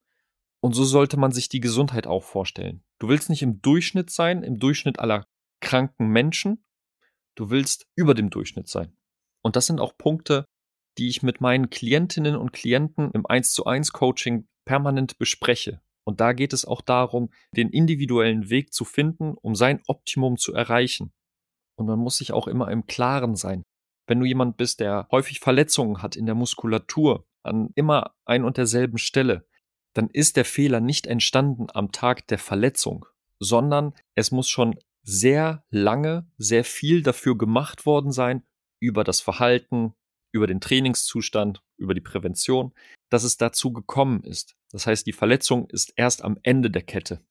Und 0.62 0.74
so 0.74 0.84
sollte 0.84 1.18
man 1.18 1.32
sich 1.32 1.50
die 1.50 1.62
Gesundheit 1.62 2.08
auch 2.08 2.24
vorstellen. 2.24 2.84
Du 3.00 3.08
willst 3.08 3.30
nicht 3.30 3.42
im 3.42 3.62
Durchschnitt 3.62 4.10
sein, 4.10 4.44
im 4.44 4.60
Durchschnitt 4.60 5.00
aller 5.00 5.26
kranken 5.62 6.08
Menschen. 6.08 6.66
Du 7.36 7.50
willst 7.50 7.88
über 7.96 8.14
dem 8.14 8.30
Durchschnitt 8.30 8.68
sein. 8.68 8.98
Und 9.42 9.56
das 9.56 9.68
sind 9.68 9.80
auch 9.80 9.98
Punkte, 9.98 10.46
die 10.98 11.08
ich 11.08 11.24
mit 11.24 11.40
meinen 11.40 11.70
Klientinnen 11.70 12.36
und 12.36 12.52
Klienten 12.52 13.12
im 13.12 13.26
1 13.26 13.54
zu 13.54 13.66
1 13.66 13.94
Coaching 13.94 14.48
permanent 14.66 15.18
bespreche. 15.18 15.82
Und 16.06 16.20
da 16.20 16.34
geht 16.34 16.54
es 16.54 16.66
auch 16.66 16.82
darum, 16.82 17.30
den 17.56 17.70
individuellen 17.70 18.50
Weg 18.50 18.74
zu 18.74 18.84
finden, 18.84 19.36
um 19.36 19.56
sein 19.56 19.82
Optimum 19.88 20.38
zu 20.38 20.54
erreichen. 20.54 21.14
Und 21.78 21.86
man 21.86 22.00
muss 22.00 22.18
sich 22.18 22.34
auch 22.34 22.48
immer 22.48 22.70
im 22.72 22.86
Klaren 22.86 23.36
sein. 23.36 23.64
Wenn 24.08 24.20
du 24.20 24.26
jemand 24.26 24.58
bist, 24.58 24.80
der 24.80 25.08
häufig 25.12 25.40
Verletzungen 25.40 26.02
hat 26.02 26.16
in 26.16 26.26
der 26.26 26.36
Muskulatur, 26.36 27.26
an 27.44 27.70
immer 27.76 28.16
ein 28.26 28.44
und 28.44 28.58
derselben 28.58 28.98
Stelle, 28.98 29.48
dann 29.94 30.10
ist 30.10 30.38
der 30.38 30.46
Fehler 30.46 30.80
nicht 30.80 31.08
entstanden 31.08 31.68
am 31.74 31.92
Tag 31.92 32.28
der 32.28 32.40
Verletzung, 32.40 33.06
sondern 33.40 33.94
es 34.16 34.32
muss 34.32 34.50
schon 34.50 34.78
sehr 35.04 35.64
lange, 35.70 36.28
sehr 36.38 36.64
viel 36.64 37.02
dafür 37.02 37.38
gemacht 37.38 37.86
worden 37.86 38.12
sein, 38.12 38.44
über 38.80 39.04
das 39.04 39.22
Verhalten, 39.22 39.94
über 40.32 40.48
den 40.48 40.62
Trainingszustand, 40.62 41.64
über 41.78 41.94
die 41.94 42.02
Prävention, 42.02 42.74
dass 43.10 43.24
es 43.24 43.38
dazu 43.38 43.74
gekommen 43.74 44.24
ist. 44.24 44.56
Das 44.72 44.86
heißt, 44.86 45.08
die 45.08 45.14
Verletzung 45.14 45.68
ist 45.70 45.94
erst 45.96 46.24
am 46.24 46.38
Ende 46.44 46.70
der 46.70 46.84
Kette. 46.84 47.22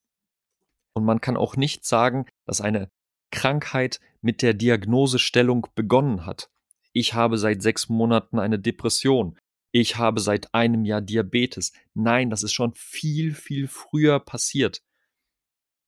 Und 0.95 1.05
man 1.05 1.21
kann 1.21 1.37
auch 1.37 1.57
nicht 1.57 1.85
sagen, 1.85 2.27
dass 2.45 2.61
eine 2.61 2.91
Krankheit 3.31 4.01
mit 4.21 4.43
der 4.43 4.55
Diagnosestellung 4.55 5.69
begonnen 5.75 6.27
hat. 6.27 6.51
Ich 6.93 7.15
habe 7.15 7.39
seit 7.39 7.63
sechs 7.63 7.89
Monaten 7.89 8.39
eine 8.39 8.59
Depression. 8.59 9.39
Ich 9.71 9.97
habe 9.97 10.21
seit 10.21 10.55
einem 10.55 10.85
Jahr 10.85 11.01
Diabetes. 11.01 11.73
Nein, 11.95 12.31
das 12.31 12.43
ist 12.43 12.53
schon 12.53 12.73
viel, 12.75 13.35
viel 13.35 13.69
früher 13.69 14.19
passiert. 14.19 14.83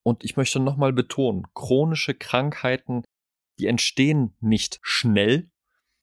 Und 0.02 0.24
ich 0.24 0.36
möchte 0.36 0.60
nochmal 0.60 0.92
betonen, 0.92 1.46
chronische 1.54 2.14
Krankheiten, 2.14 3.04
die 3.58 3.66
entstehen 3.66 4.34
nicht 4.40 4.78
schnell, 4.82 5.50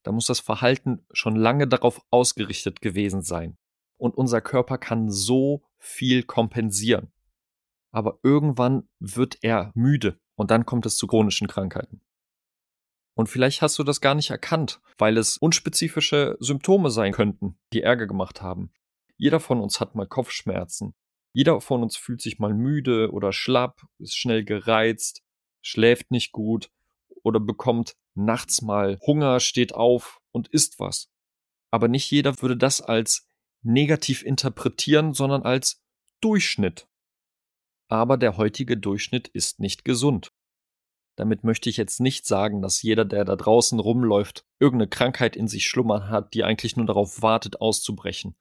da 0.04 0.12
muss 0.12 0.28
das 0.28 0.40
Verhalten 0.40 1.06
schon 1.12 1.36
lange 1.36 1.68
darauf 1.68 2.02
ausgerichtet 2.12 2.82
gewesen 2.82 3.22
sein. 3.22 3.58
Und 3.98 4.16
unser 4.16 4.42
Körper 4.42 4.78
kann 4.78 5.10
so 5.10 5.66
viel 5.80 6.24
kompensieren. 6.24 7.12
Aber 7.92 8.20
irgendwann 8.24 8.88
wird 9.00 9.40
er 9.42 9.72
müde 9.76 10.20
und 10.36 10.52
dann 10.52 10.66
kommt 10.66 10.86
es 10.86 10.98
zu 10.98 11.08
chronischen 11.08 11.48
Krankheiten. 11.48 12.02
Und 13.18 13.30
vielleicht 13.30 13.64
hast 13.64 13.80
du 13.80 13.84
das 13.84 14.00
gar 14.00 14.14
nicht 14.14 14.30
erkannt, 14.30 14.80
weil 15.00 15.18
es 15.18 15.38
unspezifische 15.38 16.38
Symptome 16.40 16.92
sein 16.92 17.14
könnten, 17.14 17.58
die 17.74 17.82
Ärger 17.82 18.06
gemacht 18.06 18.44
haben. 18.44 18.72
Jeder 19.18 19.40
von 19.40 19.60
uns 19.60 19.80
hat 19.80 19.96
mal 19.96 20.06
Kopfschmerzen. 20.06 20.94
Jeder 21.34 21.60
von 21.60 21.82
uns 21.82 21.98
fühlt 21.98 22.22
sich 22.22 22.38
mal 22.38 22.54
müde 22.54 23.12
oder 23.12 23.34
schlapp, 23.34 23.82
ist 23.98 24.16
schnell 24.16 24.46
gereizt, 24.46 25.24
schläft 25.64 26.12
nicht 26.12 26.32
gut 26.32 26.70
oder 27.24 27.40
bekommt 27.40 27.96
nachts 28.14 28.62
mal 28.62 29.00
Hunger, 29.02 29.40
steht 29.40 29.74
auf 29.74 30.20
und 30.32 30.50
isst 30.50 30.80
was. 30.80 31.10
Aber 31.72 31.88
nicht 31.88 32.12
jeder 32.12 32.40
würde 32.44 32.56
das 32.56 32.82
als 32.82 33.28
negativ 33.64 34.22
interpretieren, 34.22 35.16
sondern 35.16 35.42
als 35.42 35.82
Durchschnitt. 36.22 36.88
Aber 37.90 38.18
der 38.18 38.38
heutige 38.38 38.78
Durchschnitt 38.78 39.28
ist 39.28 39.60
nicht 39.60 39.86
gesund. 39.86 40.32
Damit 41.18 41.44
möchte 41.44 41.70
ich 41.70 41.78
jetzt 41.78 42.00
nicht 42.00 42.28
sagen, 42.28 42.62
dass 42.62 42.84
jeder, 42.84 43.04
der 43.04 43.26
da 43.26 43.36
draußen 43.36 43.80
rumläuft, 43.80 44.46
irgendeine 44.60 44.88
Krankheit 44.88 45.36
in 45.36 45.48
sich 45.48 45.66
schlummern 45.66 46.10
hat, 46.10 46.36
die 46.36 46.44
eigentlich 46.44 46.78
nur 46.78 46.86
darauf 46.86 47.24
wartet, 47.24 47.60
auszubrechen. 47.60 48.36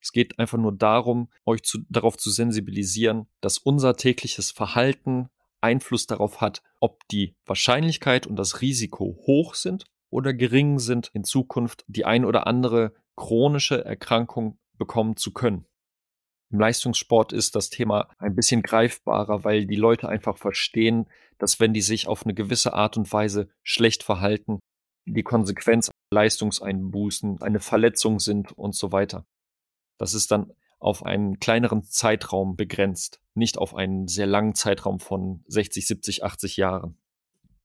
Es 0.00 0.12
geht 0.12 0.38
einfach 0.38 0.58
nur 0.58 0.72
darum, 0.72 1.28
euch 1.44 1.64
zu, 1.64 1.80
darauf 1.88 2.16
zu 2.16 2.30
sensibilisieren, 2.30 3.26
dass 3.40 3.58
unser 3.58 3.96
tägliches 3.96 4.52
Verhalten 4.52 5.28
Einfluss 5.60 6.06
darauf 6.06 6.40
hat, 6.40 6.62
ob 6.78 7.00
die 7.08 7.34
Wahrscheinlichkeit 7.46 8.26
und 8.26 8.36
das 8.36 8.60
Risiko 8.60 9.18
hoch 9.26 9.54
sind 9.54 9.86
oder 10.10 10.32
gering 10.32 10.78
sind, 10.78 11.10
in 11.14 11.24
Zukunft 11.24 11.84
die 11.88 12.04
ein 12.04 12.24
oder 12.24 12.46
andere 12.46 12.94
chronische 13.16 13.84
Erkrankung 13.84 14.58
bekommen 14.78 15.16
zu 15.16 15.32
können. 15.32 15.66
Im 16.54 16.60
Leistungssport 16.60 17.32
ist 17.32 17.56
das 17.56 17.68
Thema 17.68 18.14
ein 18.16 18.36
bisschen 18.36 18.62
greifbarer, 18.62 19.42
weil 19.42 19.66
die 19.66 19.74
Leute 19.74 20.08
einfach 20.08 20.38
verstehen, 20.38 21.08
dass 21.36 21.58
wenn 21.58 21.72
die 21.72 21.80
sich 21.80 22.06
auf 22.06 22.24
eine 22.24 22.32
gewisse 22.32 22.74
Art 22.74 22.96
und 22.96 23.12
Weise 23.12 23.48
schlecht 23.64 24.04
verhalten, 24.04 24.60
die 25.04 25.24
Konsequenz 25.24 25.90
Leistungseinbußen, 26.12 27.42
eine 27.42 27.58
Verletzung 27.58 28.20
sind 28.20 28.52
und 28.52 28.76
so 28.76 28.92
weiter. 28.92 29.26
Das 29.98 30.14
ist 30.14 30.30
dann 30.30 30.52
auf 30.78 31.04
einen 31.04 31.40
kleineren 31.40 31.82
Zeitraum 31.82 32.54
begrenzt, 32.54 33.20
nicht 33.34 33.58
auf 33.58 33.74
einen 33.74 34.06
sehr 34.06 34.26
langen 34.26 34.54
Zeitraum 34.54 35.00
von 35.00 35.42
60, 35.48 35.88
70, 35.88 36.22
80 36.22 36.56
Jahren. 36.56 36.96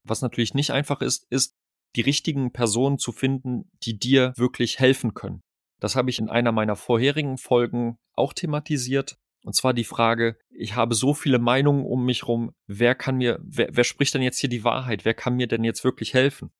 Was 0.02 0.20
natürlich 0.20 0.54
nicht 0.54 0.72
einfach 0.72 1.00
ist, 1.00 1.30
ist, 1.30 1.54
die 1.94 2.00
richtigen 2.00 2.50
Personen 2.50 2.98
zu 2.98 3.12
finden, 3.12 3.70
die 3.84 4.00
dir 4.00 4.32
wirklich 4.36 4.80
helfen 4.80 5.14
können. 5.14 5.42
Das 5.80 5.96
habe 5.96 6.10
ich 6.10 6.18
in 6.18 6.28
einer 6.28 6.52
meiner 6.52 6.76
vorherigen 6.76 7.38
Folgen 7.38 7.98
auch 8.14 8.32
thematisiert. 8.32 9.18
Und 9.42 9.54
zwar 9.54 9.72
die 9.72 9.84
Frage, 9.84 10.36
ich 10.50 10.76
habe 10.76 10.94
so 10.94 11.14
viele 11.14 11.38
Meinungen 11.38 11.84
um 11.84 12.04
mich 12.04 12.28
rum, 12.28 12.52
wer 12.66 12.94
kann 12.94 13.16
mir, 13.16 13.40
wer, 13.42 13.68
wer 13.72 13.84
spricht 13.84 14.14
denn 14.14 14.22
jetzt 14.22 14.38
hier 14.38 14.50
die 14.50 14.64
Wahrheit? 14.64 15.04
Wer 15.04 15.14
kann 15.14 15.36
mir 15.36 15.46
denn 15.46 15.64
jetzt 15.64 15.82
wirklich 15.82 16.12
helfen? 16.12 16.52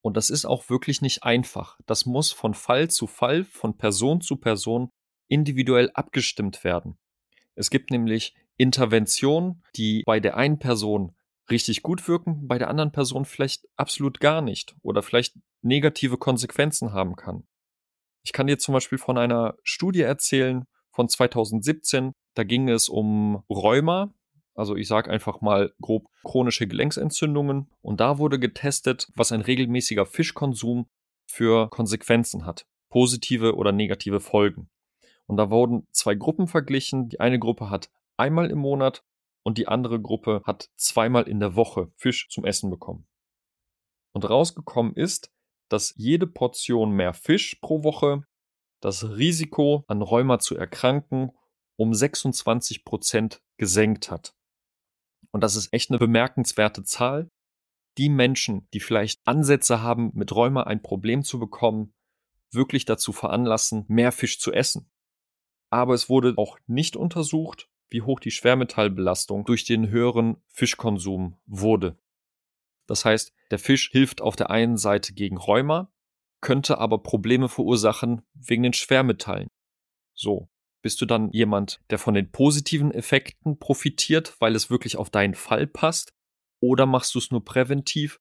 Und 0.00 0.16
das 0.16 0.30
ist 0.30 0.46
auch 0.46 0.70
wirklich 0.70 1.02
nicht 1.02 1.24
einfach. 1.24 1.76
Das 1.86 2.06
muss 2.06 2.32
von 2.32 2.54
Fall 2.54 2.88
zu 2.88 3.06
Fall, 3.06 3.44
von 3.44 3.76
Person 3.76 4.20
zu 4.20 4.36
Person 4.36 4.90
individuell 5.28 5.90
abgestimmt 5.92 6.64
werden. 6.64 6.96
Es 7.54 7.70
gibt 7.70 7.90
nämlich 7.90 8.34
Interventionen, 8.56 9.62
die 9.76 10.02
bei 10.06 10.20
der 10.20 10.36
einen 10.36 10.58
Person 10.58 11.16
richtig 11.50 11.82
gut 11.82 12.06
wirken, 12.08 12.46
bei 12.46 12.58
der 12.58 12.68
anderen 12.68 12.92
Person 12.92 13.24
vielleicht 13.24 13.66
absolut 13.76 14.20
gar 14.20 14.40
nicht 14.40 14.76
oder 14.82 15.02
vielleicht 15.02 15.34
negative 15.62 16.16
Konsequenzen 16.16 16.92
haben 16.92 17.16
kann. 17.16 17.46
Ich 18.22 18.32
kann 18.32 18.46
dir 18.46 18.58
zum 18.58 18.74
Beispiel 18.74 18.98
von 18.98 19.18
einer 19.18 19.56
Studie 19.62 20.02
erzählen 20.02 20.66
von 20.90 21.08
2017. 21.08 22.12
Da 22.34 22.44
ging 22.44 22.68
es 22.68 22.88
um 22.88 23.42
Rheuma, 23.48 24.12
also 24.54 24.76
ich 24.76 24.88
sage 24.88 25.10
einfach 25.10 25.40
mal 25.40 25.72
grob 25.80 26.08
chronische 26.22 26.66
Gelenksentzündungen. 26.66 27.70
Und 27.80 28.00
da 28.00 28.18
wurde 28.18 28.38
getestet, 28.38 29.08
was 29.14 29.32
ein 29.32 29.40
regelmäßiger 29.40 30.06
Fischkonsum 30.06 30.86
für 31.26 31.70
Konsequenzen 31.70 32.44
hat, 32.44 32.66
positive 32.90 33.56
oder 33.56 33.72
negative 33.72 34.20
Folgen. 34.20 34.68
Und 35.26 35.36
da 35.36 35.48
wurden 35.48 35.86
zwei 35.92 36.14
Gruppen 36.14 36.46
verglichen. 36.46 37.08
Die 37.08 37.20
eine 37.20 37.38
Gruppe 37.38 37.70
hat 37.70 37.90
einmal 38.16 38.50
im 38.50 38.58
Monat 38.58 39.04
und 39.42 39.58
die 39.58 39.68
andere 39.68 40.00
Gruppe 40.00 40.42
hat 40.44 40.68
zweimal 40.76 41.28
in 41.28 41.40
der 41.40 41.56
Woche 41.56 41.90
Fisch 41.96 42.28
zum 42.28 42.44
Essen 42.44 42.68
bekommen. 42.68 43.06
Und 44.12 44.28
rausgekommen 44.28 44.94
ist, 44.94 45.32
dass 45.72 45.94
jede 45.96 46.26
Portion 46.26 46.92
mehr 46.92 47.14
Fisch 47.14 47.56
pro 47.56 47.82
Woche 47.84 48.22
das 48.80 49.16
Risiko 49.16 49.84
an 49.88 50.02
Rheuma 50.02 50.38
zu 50.38 50.56
erkranken 50.56 51.32
um 51.76 51.94
26 51.94 52.84
Prozent 52.84 53.42
gesenkt 53.56 54.10
hat. 54.10 54.34
Und 55.30 55.42
das 55.42 55.56
ist 55.56 55.72
echt 55.72 55.90
eine 55.90 55.98
bemerkenswerte 55.98 56.84
Zahl. 56.84 57.30
Die 57.96 58.10
Menschen, 58.10 58.68
die 58.74 58.80
vielleicht 58.80 59.20
Ansätze 59.24 59.80
haben, 59.80 60.10
mit 60.14 60.34
Rheuma 60.34 60.64
ein 60.64 60.82
Problem 60.82 61.24
zu 61.24 61.38
bekommen, 61.38 61.94
wirklich 62.50 62.84
dazu 62.84 63.12
veranlassen, 63.12 63.86
mehr 63.88 64.12
Fisch 64.12 64.38
zu 64.38 64.52
essen 64.52 64.90
aber 65.70 65.94
es 65.94 66.08
wurde 66.08 66.34
auch 66.36 66.58
nicht 66.66 66.96
untersucht, 66.96 67.68
wie 67.88 68.02
hoch 68.02 68.20
die 68.20 68.32
Schwermetallbelastung 68.32 69.44
durch 69.44 69.64
den 69.64 69.88
höheren 69.88 70.36
Fischkonsum 70.48 71.40
wurde. 71.46 71.96
Das 72.90 73.04
heißt, 73.04 73.32
der 73.52 73.60
Fisch 73.60 73.92
hilft 73.92 74.20
auf 74.20 74.34
der 74.34 74.50
einen 74.50 74.76
Seite 74.76 75.14
gegen 75.14 75.36
Rheuma, 75.36 75.92
könnte 76.40 76.78
aber 76.78 77.04
Probleme 77.04 77.48
verursachen 77.48 78.22
wegen 78.34 78.64
den 78.64 78.72
Schwermetallen. 78.72 79.46
So, 80.12 80.50
bist 80.82 81.00
du 81.00 81.06
dann 81.06 81.30
jemand, 81.30 81.80
der 81.90 82.00
von 82.00 82.14
den 82.14 82.32
positiven 82.32 82.90
Effekten 82.90 83.60
profitiert, 83.60 84.34
weil 84.40 84.56
es 84.56 84.70
wirklich 84.70 84.96
auf 84.96 85.08
deinen 85.08 85.36
Fall 85.36 85.68
passt? 85.68 86.10
Oder 86.60 86.84
machst 86.84 87.14
du 87.14 87.20
es 87.20 87.30
nur 87.30 87.44
präventiv? 87.44 88.18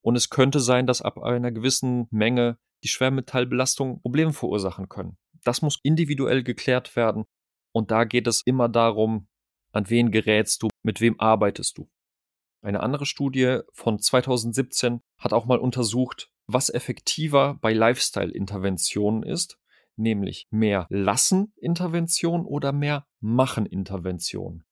Und 0.00 0.16
es 0.16 0.30
könnte 0.30 0.60
sein, 0.60 0.86
dass 0.86 1.02
ab 1.02 1.18
einer 1.18 1.52
gewissen 1.52 2.06
Menge 2.10 2.58
die 2.84 2.88
Schwermetallbelastung 2.88 4.00
Probleme 4.00 4.32
verursachen 4.32 4.88
können. 4.88 5.18
Das 5.44 5.60
muss 5.60 5.78
individuell 5.82 6.42
geklärt 6.42 6.96
werden. 6.96 7.26
Und 7.70 7.90
da 7.90 8.04
geht 8.04 8.26
es 8.28 8.40
immer 8.40 8.70
darum, 8.70 9.28
an 9.72 9.90
wen 9.90 10.10
gerätst 10.10 10.62
du, 10.62 10.70
mit 10.82 11.02
wem 11.02 11.20
arbeitest 11.20 11.76
du. 11.76 11.90
Eine 12.66 12.80
andere 12.80 13.06
Studie 13.06 13.60
von 13.72 14.00
2017 14.00 15.00
hat 15.18 15.32
auch 15.32 15.46
mal 15.46 15.60
untersucht, 15.60 16.32
was 16.48 16.68
effektiver 16.68 17.54
bei 17.60 17.72
Lifestyle-Interventionen 17.72 19.22
ist, 19.22 19.60
nämlich 19.94 20.48
mehr 20.50 20.88
Lassen-Intervention 20.90 22.44
oder 22.44 22.72
mehr 22.72 23.06
Machen-Intervention. 23.20 24.64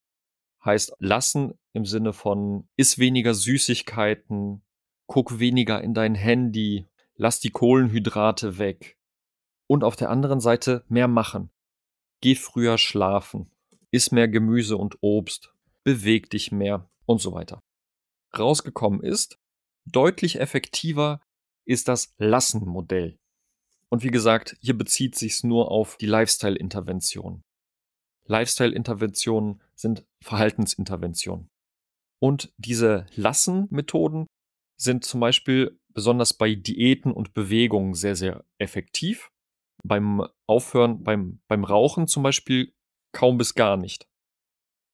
Heißt 0.65 0.97
lassen 0.99 1.53
im 1.73 1.85
Sinne 1.85 2.13
von 2.13 2.69
iss 2.75 2.99
weniger 2.99 3.33
Süßigkeiten, 3.33 4.65
guck 5.07 5.39
weniger 5.39 5.81
in 5.81 5.95
dein 5.95 6.17
Handy, 6.17 6.89
lass 7.15 7.39
die 7.39 7.51
Kohlenhydrate 7.51 8.59
weg, 8.59 8.99
und 9.69 9.85
auf 9.85 9.95
der 9.95 10.11
anderen 10.11 10.41
Seite 10.41 10.85
mehr 10.89 11.07
machen. 11.07 11.53
Geh 12.21 12.35
früher 12.35 12.77
schlafen, 12.77 13.53
iss 13.93 14.11
mehr 14.11 14.27
Gemüse 14.27 14.79
und 14.79 14.99
Obst, 15.01 15.55
beweg 15.85 16.29
dich 16.31 16.51
mehr 16.51 16.91
und 17.07 17.21
so 17.21 17.33
weiter. 17.33 17.64
Rausgekommen 18.39 19.03
ist, 19.03 19.39
deutlich 19.87 20.41
effektiver 20.41 21.21
ist 21.65 21.89
das 21.89 22.15
Lassen-Modell. 22.19 23.19
Und 23.89 24.03
wie 24.03 24.11
gesagt, 24.11 24.57
hier 24.61 24.77
bezieht 24.77 25.15
sich's 25.15 25.45
nur 25.45 25.71
auf 25.71 25.97
die 25.99 26.07
Lifestyle-Intervention. 26.07 27.43
Lifestyle-Interventionen 28.27 29.63
sind 29.75 30.07
Verhaltensinterventionen. 30.23 31.49
Und 32.21 32.53
diese 32.57 33.07
Lassen-Methoden 33.15 34.27
sind 34.77 35.05
zum 35.05 35.21
Beispiel 35.21 35.79
besonders 35.93 36.33
bei 36.33 36.55
Diäten 36.55 37.13
und 37.13 37.35
Bewegungen 37.35 37.95
sehr, 37.95 38.17
sehr 38.17 38.45
effektiv 38.59 39.31
beim 39.85 40.27
Aufhören, 40.47 41.05
beim, 41.05 41.41
beim 41.47 41.65
Rauchen 41.65 42.09
zum 42.09 42.23
Beispiel 42.23 42.73
kaum 43.13 43.39
bis 43.39 43.55
gar 43.55 43.77
nicht. 43.77 44.09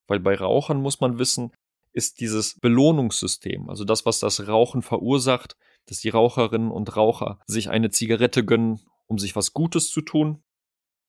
Weil 0.09 0.20
bei 0.20 0.35
Rauchern 0.35 0.83
muss 0.83 1.00
man 1.00 1.18
wissen, 1.18 1.53
ist 1.92 2.20
dieses 2.20 2.59
Belohnungssystem, 2.61 3.68
also 3.68 3.85
das, 3.85 4.07
was 4.07 4.20
das 4.20 4.46
Rauchen 4.46 4.83
verursacht, 4.83 5.57
dass 5.87 6.00
die 6.00 6.11
Raucherinnen 6.11 6.70
und 6.70 6.96
Raucher 6.96 7.40
sich 7.46 7.70
eine 7.70 7.90
Zigarette 7.90 8.44
gönnen, 8.44 8.81
um 9.07 9.18
sich 9.18 9.35
was 9.35 9.53
Gutes 9.53 9.90
zu 9.90 10.03
tun. 10.03 10.42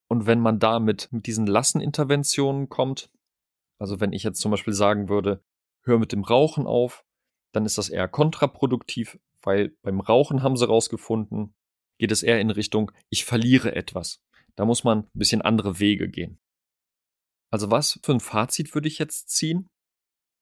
Und 0.07 0.25
wenn 0.25 0.39
man 0.39 0.59
damit 0.59 1.09
mit 1.11 1.27
diesen 1.27 1.45
Lasseninterventionen 1.45 2.67
kommt, 2.69 3.09
also 3.79 3.99
wenn 3.99 4.13
ich 4.13 4.23
jetzt 4.23 4.41
zum 4.41 4.51
Beispiel 4.51 4.73
sagen 4.73 5.07
würde, 5.07 5.43
hör 5.83 5.99
mit 5.99 6.11
dem 6.11 6.23
Rauchen 6.23 6.67
auf, 6.67 7.05
dann 7.53 7.65
ist 7.65 7.77
das 7.77 7.89
eher 7.89 8.07
kontraproduktiv, 8.07 9.19
weil 9.41 9.75
beim 9.81 9.99
Rauchen 9.99 10.43
haben 10.43 10.57
sie 10.57 10.67
rausgefunden, 10.67 11.53
geht 11.97 12.11
es 12.11 12.23
eher 12.23 12.39
in 12.39 12.49
Richtung, 12.49 12.91
ich 13.09 13.25
verliere 13.25 13.75
etwas. 13.75 14.23
Da 14.55 14.65
muss 14.65 14.83
man 14.83 14.99
ein 14.99 15.09
bisschen 15.13 15.41
andere 15.41 15.79
Wege 15.79 16.09
gehen. 16.09 16.39
Also 17.51 17.69
was 17.69 17.99
für 18.03 18.13
ein 18.13 18.19
Fazit 18.19 18.73
würde 18.73 18.87
ich 18.87 18.97
jetzt 18.97 19.29
ziehen? 19.29 19.69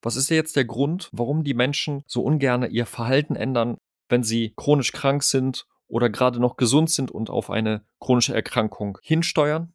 Was 0.02 0.16
ist 0.16 0.30
jetzt 0.30 0.56
der 0.56 0.66
Grund, 0.66 1.10
warum 1.12 1.44
die 1.44 1.54
Menschen 1.54 2.04
so 2.08 2.24
ungern 2.24 2.70
ihr 2.70 2.86
Verhalten 2.86 3.36
ändern, 3.36 3.78
wenn 4.08 4.24
sie 4.24 4.54
chronisch 4.56 4.92
krank 4.92 5.24
sind 5.24 5.68
oder 5.88 6.10
gerade 6.10 6.40
noch 6.40 6.56
gesund 6.56 6.90
sind 6.90 7.12
und 7.12 7.30
auf 7.30 7.50
eine 7.50 7.86
chronische 8.00 8.34
Erkrankung 8.34 8.98
hinsteuern? 9.02 9.74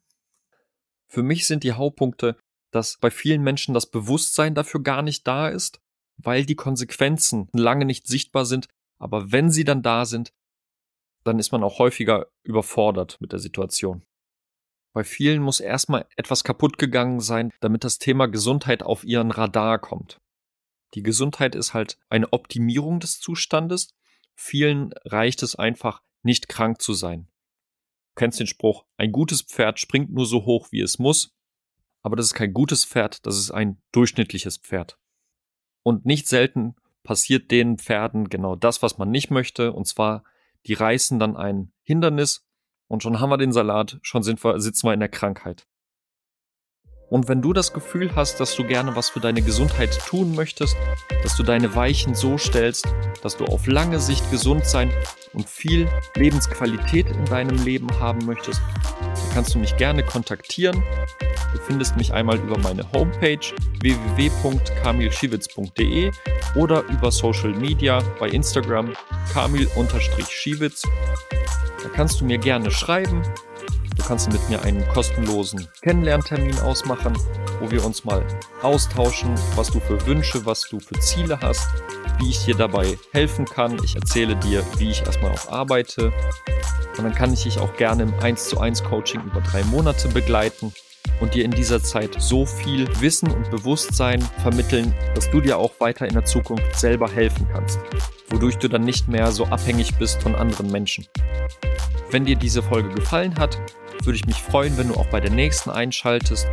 Für 1.07 1.23
mich 1.23 1.45
sind 1.45 1.63
die 1.63 1.73
Hauptpunkte, 1.73 2.37
dass 2.71 2.97
bei 2.97 3.11
vielen 3.11 3.43
Menschen 3.43 3.73
das 3.73 3.85
Bewusstsein 3.85 4.55
dafür 4.55 4.81
gar 4.81 5.01
nicht 5.01 5.27
da 5.27 5.47
ist, 5.47 5.79
weil 6.17 6.45
die 6.45 6.55
Konsequenzen 6.55 7.47
lange 7.53 7.85
nicht 7.85 8.07
sichtbar 8.07 8.45
sind, 8.45 8.67
aber 8.97 9.31
wenn 9.31 9.49
sie 9.49 9.63
dann 9.63 9.83
da 9.83 10.05
sind, 10.05 10.33
dann 11.23 11.39
ist 11.39 11.51
man 11.51 11.63
auch 11.63 11.79
häufiger 11.79 12.27
überfordert 12.43 13.17
mit 13.19 13.31
der 13.31 13.39
Situation. 13.39 14.03
Bei 14.95 15.03
vielen 15.03 15.41
muss 15.41 15.59
erstmal 15.59 16.07
etwas 16.15 16.45
kaputt 16.45 16.77
gegangen 16.77 17.19
sein, 17.19 17.51
damit 17.59 17.83
das 17.83 17.99
Thema 17.99 18.27
Gesundheit 18.27 18.81
auf 18.81 19.03
ihren 19.03 19.29
Radar 19.29 19.77
kommt. 19.77 20.21
Die 20.93 21.03
Gesundheit 21.03 21.53
ist 21.53 21.73
halt 21.73 21.97
eine 22.07 22.31
Optimierung 22.31 23.01
des 23.01 23.19
Zustandes. 23.19 23.89
Vielen 24.35 24.93
reicht 25.03 25.43
es 25.43 25.57
einfach, 25.57 26.01
nicht 26.23 26.47
krank 26.47 26.81
zu 26.81 26.93
sein. 26.93 27.27
Du 28.07 28.19
kennst 28.21 28.39
den 28.39 28.47
Spruch, 28.47 28.85
ein 28.95 29.11
gutes 29.11 29.41
Pferd 29.41 29.81
springt 29.81 30.13
nur 30.13 30.25
so 30.25 30.45
hoch, 30.45 30.69
wie 30.71 30.79
es 30.79 30.97
muss. 30.97 31.35
Aber 32.01 32.15
das 32.15 32.27
ist 32.27 32.33
kein 32.33 32.53
gutes 32.53 32.85
Pferd, 32.85 33.25
das 33.25 33.37
ist 33.37 33.51
ein 33.51 33.81
durchschnittliches 33.91 34.59
Pferd. 34.59 34.97
Und 35.83 36.05
nicht 36.05 36.29
selten 36.29 36.77
passiert 37.03 37.51
den 37.51 37.79
Pferden 37.79 38.29
genau 38.29 38.55
das, 38.55 38.81
was 38.81 38.97
man 38.97 39.11
nicht 39.11 39.29
möchte. 39.29 39.73
Und 39.73 39.87
zwar, 39.87 40.23
die 40.67 40.73
reißen 40.73 41.19
dann 41.19 41.35
ein 41.35 41.73
Hindernis 41.83 42.44
und 42.87 43.03
schon 43.03 43.19
haben 43.19 43.29
wir 43.29 43.37
den 43.37 43.51
Salat, 43.51 43.99
schon 44.01 44.23
sind 44.23 44.43
wir, 44.43 44.59
sitzen 44.59 44.87
wir 44.87 44.93
in 44.93 44.99
der 44.99 45.09
Krankheit. 45.09 45.67
Und 47.09 47.27
wenn 47.29 47.41
du 47.41 47.53
das 47.53 47.71
Gefühl 47.71 48.13
hast, 48.15 48.39
dass 48.39 48.55
du 48.55 48.65
gerne 48.65 48.95
was 48.95 49.09
für 49.09 49.19
deine 49.19 49.43
Gesundheit 49.43 49.95
tun 50.07 50.33
möchtest, 50.35 50.75
dass 51.23 51.37
du 51.37 51.43
deine 51.43 51.75
Weichen 51.75 52.15
so 52.15 52.35
stellst, 52.37 52.87
dass 53.21 53.37
du 53.37 53.45
auf 53.45 53.67
lange 53.67 53.99
Sicht 53.99 54.29
gesund 54.31 54.65
sein 54.65 54.91
und 55.33 55.47
viel 55.47 55.87
Lebensqualität 56.15 57.07
in 57.09 57.25
deinem 57.25 57.63
Leben 57.63 57.87
haben 57.99 58.25
möchtest, 58.25 58.59
dann 58.99 59.13
kannst 59.33 59.53
du 59.53 59.59
mich 59.59 59.77
gerne 59.77 60.01
kontaktieren. 60.03 60.81
Du 61.53 61.59
findest 61.59 61.95
mich 61.95 62.11
einmal 62.11 62.39
über 62.39 62.57
meine 62.57 62.91
Homepage 62.91 63.37
www.kamilschiewitz.de 63.81 66.11
oder 66.55 66.81
über 66.83 67.11
Social 67.11 67.53
Media 67.53 68.01
bei 68.19 68.29
Instagram 68.29 68.93
kamil-schiewitz. 69.31 70.81
Da 71.85 71.91
kannst 71.91 72.19
du 72.19 72.25
mir 72.25 72.39
gerne 72.39 72.71
schreiben 72.71 73.21
Du 73.95 74.03
kannst 74.03 74.31
mit 74.31 74.49
mir 74.49 74.61
einen 74.63 74.85
kostenlosen 74.89 75.67
Kennenlerntermin 75.81 76.59
ausmachen, 76.59 77.13
wo 77.59 77.71
wir 77.71 77.85
uns 77.85 78.03
mal 78.03 78.25
austauschen, 78.61 79.33
was 79.55 79.71
du 79.71 79.79
für 79.79 80.05
Wünsche, 80.05 80.45
was 80.45 80.61
du 80.69 80.79
für 80.79 80.99
Ziele 80.99 81.39
hast, 81.41 81.67
wie 82.19 82.29
ich 82.29 82.43
dir 82.45 82.55
dabei 82.55 82.97
helfen 83.13 83.45
kann. 83.45 83.81
Ich 83.83 83.95
erzähle 83.95 84.35
dir, 84.35 84.63
wie 84.77 84.91
ich 84.91 85.01
erstmal 85.05 85.31
auch 85.31 85.49
arbeite. 85.49 86.11
Und 86.97 87.03
dann 87.03 87.15
kann 87.15 87.33
ich 87.33 87.43
dich 87.43 87.59
auch 87.59 87.75
gerne 87.77 88.03
im 88.03 88.13
1 88.19 88.49
zu 88.49 88.59
1 88.59 88.83
Coaching 88.83 89.21
über 89.21 89.41
drei 89.41 89.63
Monate 89.63 90.07
begleiten 90.09 90.73
und 91.21 91.33
dir 91.33 91.45
in 91.45 91.51
dieser 91.51 91.81
Zeit 91.81 92.15
so 92.19 92.45
viel 92.45 92.87
Wissen 92.99 93.31
und 93.31 93.49
Bewusstsein 93.49 94.21
vermitteln, 94.41 94.93
dass 95.13 95.29
du 95.29 95.39
dir 95.39 95.57
auch 95.57 95.79
weiter 95.79 96.05
in 96.07 96.13
der 96.13 96.25
Zukunft 96.25 96.77
selber 96.77 97.09
helfen 97.09 97.47
kannst, 97.53 97.79
wodurch 98.29 98.57
du 98.57 98.67
dann 98.67 98.83
nicht 98.83 99.07
mehr 99.07 99.31
so 99.31 99.45
abhängig 99.45 99.95
bist 99.97 100.21
von 100.21 100.35
anderen 100.35 100.71
Menschen. 100.71 101.07
Wenn 102.15 102.23
dir 102.23 102.37
diese 102.37 102.63
Folge 102.63 102.95
gefallen 102.95 103.35
hat, 103.37 103.59
würde 104.03 104.15
ich 104.15 104.25
mich 104.25 104.41
freuen, 104.41 104.77
wenn 104.77 104.87
du 104.87 104.93
auch 104.93 105.07
bei 105.07 105.19
der 105.19 105.31
nächsten 105.31 105.69
einschaltest. 105.69 106.47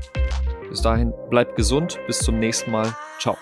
Bis 0.68 0.82
dahin, 0.82 1.12
bleib 1.30 1.54
gesund, 1.54 2.00
bis 2.08 2.18
zum 2.18 2.40
nächsten 2.40 2.72
Mal. 2.72 2.92
Ciao. 3.20 3.38